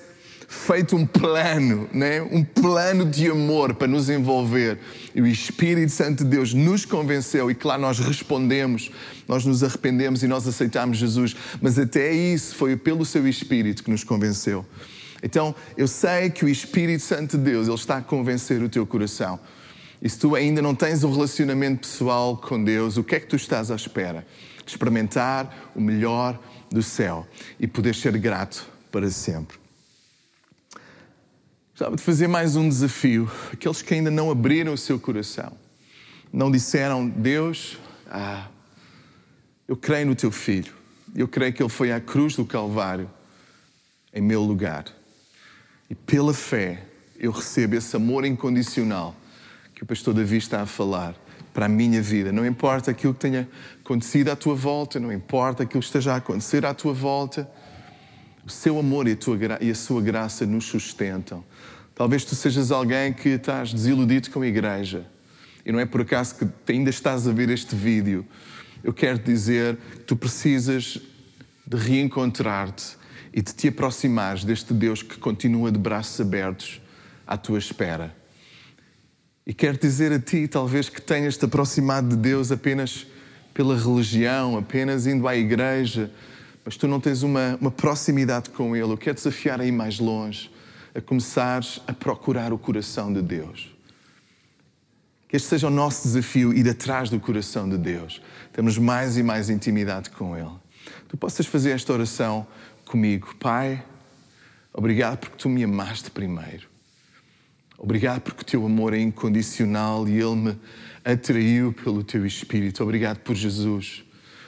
feito 0.47 0.95
um 0.95 1.05
plano, 1.05 1.89
né? 1.93 2.21
um 2.21 2.41
plano 2.41 3.05
de 3.05 3.29
amor 3.29 3.73
para 3.73 3.87
nos 3.87 4.09
envolver. 4.09 4.79
E 5.13 5.21
o 5.21 5.27
Espírito 5.27 5.91
Santo 5.91 6.23
de 6.23 6.29
Deus 6.29 6.53
nos 6.53 6.85
convenceu 6.85 7.51
e, 7.51 7.55
claro, 7.55 7.81
nós 7.81 7.99
respondemos, 7.99 8.89
nós 9.27 9.45
nos 9.45 9.61
arrependemos 9.61 10.23
e 10.23 10.27
nós 10.27 10.47
aceitamos 10.47 10.97
Jesus. 10.97 11.35
Mas 11.61 11.77
até 11.77 12.13
isso 12.13 12.55
foi 12.55 12.77
pelo 12.77 13.05
seu 13.05 13.27
Espírito 13.27 13.83
que 13.83 13.91
nos 13.91 14.05
convenceu. 14.05 14.65
Então, 15.21 15.53
eu 15.75 15.87
sei 15.87 16.29
que 16.29 16.45
o 16.45 16.49
Espírito 16.49 17.03
Santo 17.03 17.37
de 17.37 17.43
Deus, 17.43 17.67
Ele 17.67 17.75
está 17.75 17.97
a 17.97 18.01
convencer 18.01 18.63
o 18.63 18.69
teu 18.69 18.85
coração. 18.85 19.37
E 20.01 20.09
se 20.09 20.17
tu 20.17 20.35
ainda 20.35 20.61
não 20.61 20.73
tens 20.73 21.03
um 21.03 21.11
relacionamento 21.11 21.87
pessoal 21.87 22.37
com 22.37 22.63
Deus, 22.63 22.97
o 22.97 23.03
que 23.03 23.15
é 23.15 23.19
que 23.19 23.27
tu 23.27 23.35
estás 23.35 23.69
à 23.69 23.75
espera? 23.75 24.25
Experimentar 24.65 25.71
o 25.75 25.81
melhor 25.81 26.39
do 26.71 26.83
céu 26.83 27.27
e 27.59 27.67
poder 27.67 27.95
ser 27.95 28.15
grato 28.17 28.65
para 28.91 29.09
sempre. 29.09 29.66
Gostava 31.77 31.95
de 31.95 32.01
fazer 32.01 32.27
mais 32.27 32.55
um 32.55 32.67
desafio. 32.67 33.29
Aqueles 33.53 33.83
que 33.83 33.93
ainda 33.93 34.09
não 34.09 34.31
abriram 34.31 34.73
o 34.73 34.77
seu 34.79 34.99
coração, 34.99 35.51
não 36.33 36.49
disseram, 36.49 37.07
Deus, 37.07 37.77
ah, 38.09 38.47
eu 39.67 39.77
creio 39.77 40.07
no 40.07 40.15
teu 40.15 40.31
filho, 40.31 40.73
eu 41.15 41.27
creio 41.27 41.53
que 41.53 41.61
ele 41.61 41.69
foi 41.69 41.91
à 41.91 41.99
cruz 41.99 42.35
do 42.35 42.43
Calvário 42.43 43.07
em 44.11 44.21
meu 44.21 44.41
lugar. 44.41 44.85
E 45.87 45.93
pela 45.93 46.33
fé 46.33 46.83
eu 47.15 47.31
recebo 47.31 47.75
esse 47.75 47.95
amor 47.95 48.25
incondicional 48.25 49.15
que 49.75 49.83
o 49.83 49.85
pastor 49.85 50.15
Davi 50.15 50.37
está 50.37 50.63
a 50.63 50.65
falar 50.65 51.13
para 51.53 51.67
a 51.67 51.69
minha 51.69 52.01
vida. 52.01 52.31
Não 52.31 52.43
importa 52.43 52.89
aquilo 52.89 53.13
que 53.13 53.19
tenha 53.19 53.47
acontecido 53.85 54.29
à 54.29 54.35
tua 54.35 54.55
volta, 54.55 54.99
não 54.99 55.13
importa 55.13 55.61
aquilo 55.61 55.81
que 55.81 55.85
esteja 55.85 56.13
a 56.13 56.15
acontecer 56.15 56.65
à 56.65 56.73
tua 56.73 56.95
volta, 56.95 57.47
o 58.47 58.49
seu 58.49 58.79
amor 58.79 59.09
e 59.09 59.11
a, 59.11 59.15
tua, 59.17 59.37
e 59.59 59.69
a 59.69 59.75
sua 59.75 60.01
graça 60.01 60.45
nos 60.45 60.63
sustentam. 60.63 61.43
Talvez 61.93 62.23
tu 62.23 62.33
sejas 62.33 62.71
alguém 62.71 63.11
que 63.11 63.29
estás 63.29 63.73
desiludido 63.73 64.29
com 64.31 64.41
a 64.41 64.47
igreja 64.47 65.05
e 65.65 65.71
não 65.73 65.81
é 65.81 65.85
por 65.85 65.99
acaso 65.99 66.35
que 66.35 66.71
ainda 66.71 66.89
estás 66.89 67.27
a 67.27 67.33
ver 67.33 67.49
este 67.49 67.75
vídeo. 67.75 68.25
Eu 68.81 68.93
quero 68.93 69.19
dizer 69.19 69.75
que 69.75 69.99
tu 69.99 70.15
precisas 70.15 70.97
de 71.65 71.75
reencontrar-te 71.75 72.95
e 73.33 73.41
de 73.41 73.53
te 73.53 73.67
aproximares 73.67 74.45
deste 74.45 74.73
Deus 74.73 75.03
que 75.03 75.17
continua 75.17 75.69
de 75.69 75.77
braços 75.77 76.21
abertos 76.21 76.81
à 77.27 77.35
tua 77.35 77.59
espera. 77.59 78.15
E 79.45 79.53
quero 79.53 79.77
dizer 79.77 80.13
a 80.13 80.19
ti, 80.19 80.47
talvez, 80.47 80.87
que 80.87 81.01
tenhas 81.01 81.35
te 81.35 81.43
aproximado 81.43 82.07
de 82.07 82.15
Deus 82.15 82.49
apenas 82.49 83.05
pela 83.53 83.77
religião, 83.77 84.57
apenas 84.57 85.05
indo 85.05 85.27
à 85.27 85.35
igreja, 85.35 86.09
mas 86.67 86.75
tu 86.75 86.85
não 86.85 86.99
tens 86.99 87.23
uma, 87.23 87.57
uma 87.61 87.71
proximidade 87.71 88.49
com 88.49 88.75
Ele. 88.75 88.91
Eu 88.91 88.97
quero 88.97 89.15
desafiar 89.15 89.61
a 89.61 89.65
ir 89.65 89.71
mais 89.71 89.99
longe, 89.99 90.51
a 90.93 90.99
começares 90.99 91.79
a 91.87 91.93
procurar 91.93 92.51
o 92.51 92.57
coração 92.57 93.13
de 93.13 93.21
Deus. 93.21 93.73
Que 95.29 95.37
este 95.37 95.47
seja 95.47 95.67
o 95.67 95.69
nosso 95.69 96.03
desafio, 96.03 96.53
ir 96.53 96.67
atrás 96.67 97.09
do 97.09 97.21
coração 97.21 97.69
de 97.69 97.77
Deus. 97.77 98.21
Temos 98.51 98.77
mais 98.77 99.15
e 99.15 99.23
mais 99.23 99.49
intimidade 99.49 100.09
com 100.09 100.35
Ele. 100.35 100.51
Tu 101.07 101.15
possas 101.15 101.45
fazer 101.45 101.71
esta 101.71 101.93
oração 101.93 102.45
comigo. 102.83 103.33
Pai, 103.39 103.81
obrigado 104.73 105.19
porque 105.19 105.37
tu 105.37 105.47
me 105.47 105.63
amaste 105.63 106.11
primeiro. 106.11 106.67
Obrigado 107.77 108.19
porque 108.19 108.41
o 108.41 108.45
teu 108.45 108.65
amor 108.65 108.93
é 108.93 108.99
incondicional 108.99 110.05
e 110.05 110.19
ele 110.19 110.35
me 110.35 110.59
atraiu 111.05 111.71
pelo 111.71 112.03
teu 112.03 112.25
espírito. 112.25 112.83
Obrigado 112.83 113.19
por 113.19 113.37
Jesus, 113.37 114.03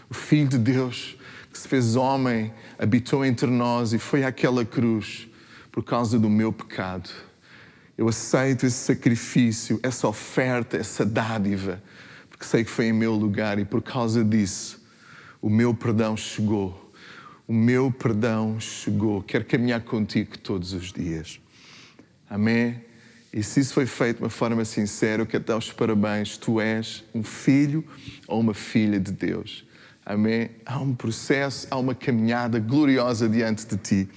o 0.10 0.13
Filho 0.13 0.49
de 0.49 0.58
Deus 0.58 1.17
que 1.60 1.63
se 1.63 1.67
fez 1.67 1.98
homem, 1.98 2.54
habitou 2.78 3.26
entre 3.26 3.48
nós 3.48 3.91
e 3.91 4.00
foi 4.00 4.24
àquela 4.24 4.63
cruz 4.63 5.28
por 5.72 5.84
causa 5.84 6.17
do 6.17 6.30
meu 6.30 6.54
pecado. 6.54 7.10
Eu 7.98 8.08
aceito 8.08 8.65
esse 8.65 8.78
sacrifício, 8.78 9.78
essa 9.84 10.08
oferta, 10.08 10.78
essa 10.78 11.06
dádiva, 11.06 11.84
porque 12.30 12.45
sei 12.45 12.63
que 12.63 12.72
foi 12.72 12.86
em 12.86 12.93
meu 12.93 13.13
lugar 13.13 13.60
e 13.60 13.65
por 13.65 13.82
causa 13.82 14.24
disso 14.24 14.80
o 15.41 15.50
meu 15.50 15.74
perdão 15.74 16.15
chegou. 16.15 16.91
O 17.45 17.54
meu 17.54 17.91
perdão 17.91 18.60
chegou. 18.60 19.22
Quero 19.24 19.43
caminhar 19.43 19.82
contigo 19.82 20.38
todos 20.38 20.72
os 20.72 20.93
dias. 20.93 21.41
Amém. 22.30 22.82
E 23.34 23.43
se 23.43 23.60
isso 23.60 23.74
foi 23.74 23.86
feito 23.86 24.17
de 24.17 24.24
uma 24.24 24.30
forma 24.30 24.63
sincera, 24.63 25.24
eu 25.24 25.26
quero 25.26 25.43
dar 25.43 25.58
os 25.58 25.72
parabéns. 25.72 26.38
Tu 26.38 26.62
és 26.62 27.04
um 27.13 27.24
filho 27.24 27.84
ou 28.28 28.39
uma 28.39 28.54
filha 28.54 29.00
de 29.00 29.12
Deus. 29.12 29.67
Amém? 30.10 30.50
Há 30.65 30.80
um 30.80 30.95
processo, 30.95 31.67
há 31.69 31.78
uma 31.78 31.93
caminhada 31.93 32.60
gloriosa 32.60 33.30
diante 33.30 33.67
de 33.67 33.78
ti. 33.78 34.10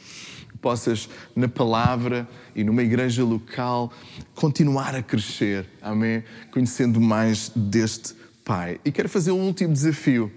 Possas, 0.58 1.06
na 1.36 1.48
palavra 1.48 2.26
e 2.56 2.64
numa 2.64 2.82
igreja 2.82 3.22
local, 3.22 3.92
continuar 4.34 4.94
a 4.94 5.02
crescer. 5.02 5.66
Amém? 5.82 6.24
Conhecendo 6.50 6.98
mais 6.98 7.52
deste 7.54 8.14
Pai. 8.42 8.80
E 8.86 8.90
quero 8.90 9.06
fazer 9.06 9.32
um 9.32 9.46
último 9.46 9.74
desafio. 9.74 10.32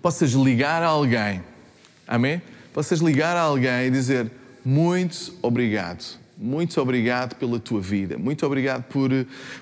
Possas 0.00 0.30
ligar 0.30 0.80
a 0.80 0.86
alguém. 0.86 1.42
Amém? 2.06 2.40
Possas 2.72 3.00
ligar 3.00 3.36
a 3.36 3.40
alguém 3.40 3.88
e 3.88 3.90
dizer: 3.90 4.30
Muito 4.64 5.34
obrigado 5.42 6.20
muito 6.40 6.80
obrigado 6.80 7.34
pela 7.34 7.60
tua 7.60 7.82
vida. 7.82 8.16
Muito 8.16 8.46
obrigado 8.46 8.84
por, 8.84 9.10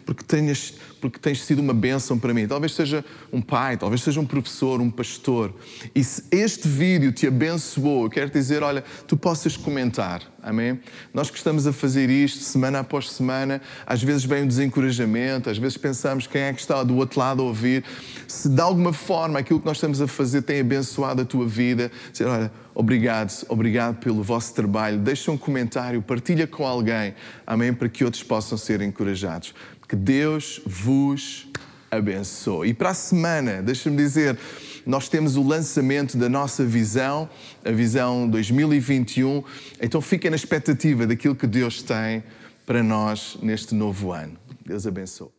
porque, 0.07 0.23
tenhas, 0.23 0.75
porque 1.01 1.19
tens 1.19 1.43
sido 1.43 1.59
uma 1.59 1.75
bênção 1.75 2.17
para 2.17 2.33
mim. 2.33 2.47
Talvez 2.47 2.73
seja 2.73 3.05
um 3.33 3.43
pai, 3.43 3.77
talvez 3.77 4.01
seja 4.01 4.21
um 4.21 4.25
professor, 4.25 4.81
um 4.81 4.89
pastor. 4.89 5.53
E 5.93 6.05
se 6.05 6.23
este 6.31 6.69
vídeo 6.69 7.11
te 7.11 7.27
abençoou, 7.27 8.05
eu 8.05 8.11
quero 8.11 8.31
dizer, 8.31 8.63
olha, 8.63 8.85
tu 9.09 9.17
possas 9.17 9.57
comentar. 9.57 10.23
Amém? 10.49 10.81
Nós 11.13 11.31
que 11.31 11.37
estamos 11.37 11.67
a 11.67 11.75
fazer 11.75 12.09
isto 12.09 12.43
semana 12.43 12.79
após 12.79 13.11
semana, 13.11 13.61
às 13.87 14.03
vezes 14.03 14.25
vem 14.25 14.45
o 14.45 14.47
desencorajamento, 14.47 15.51
às 15.51 15.59
vezes 15.59 15.77
pensamos 15.77 16.27
quem 16.27 16.41
é 16.41 16.53
que 16.55 16.61
está 16.61 16.83
do 16.83 16.97
outro 16.97 17.21
lado 17.21 17.43
a 17.43 17.45
ouvir. 17.45 17.85
Se 18.27 18.49
de 18.49 18.59
alguma 18.59 18.95
forma 18.95 19.39
aquilo 19.39 19.61
que 19.61 19.67
nós 19.67 19.77
estamos 19.77 20.01
a 20.01 20.09
fazer 20.09 20.41
tem 20.41 20.61
abençoado 20.61 21.21
a 21.21 21.25
tua 21.27 21.47
vida, 21.47 21.93
dizer, 22.11 22.25
olha, 22.25 22.51
obrigado, 22.75 23.31
obrigado 23.47 23.97
pelo 23.97 24.23
vosso 24.23 24.55
trabalho. 24.55 24.99
Deixa 24.99 25.31
um 25.31 25.37
comentário, 25.37 26.01
partilha 26.01 26.47
com 26.47 26.67
alguém, 26.67 27.15
amém, 27.47 27.75
para 27.75 27.91
que 27.91 28.03
outros 28.03 28.23
possam 28.23 28.57
ser 28.57 28.81
encorajados. 28.81 29.55
Que 29.87 29.97
Deus 29.97 30.63
vos 30.65 31.47
abençoe. 31.91 32.71
E 32.71 32.75
para 32.75 32.91
a 32.91 32.95
semana, 32.95 33.61
deixa-me 33.63 33.97
dizer, 33.99 34.39
nós 34.89 35.07
temos 35.07 35.37
o 35.37 35.43
lançamento 35.43 36.17
da 36.17 36.31
nossa 36.31 36.65
visão, 36.65 37.29
a 37.63 37.71
visão 37.71 38.27
2021. 38.27 39.45
Então 39.83 40.01
fiquem 40.01 40.31
na 40.31 40.37
expectativa 40.37 41.07
daquilo 41.07 41.37
que 41.37 41.47
Deus 41.47 41.83
tem 41.83 42.25
para 42.65 42.83
nós 42.83 43.37
neste 43.43 43.75
novo 43.75 44.13
ano. 44.13 44.39
Deus 44.65 44.87
abençoe. 44.87 45.38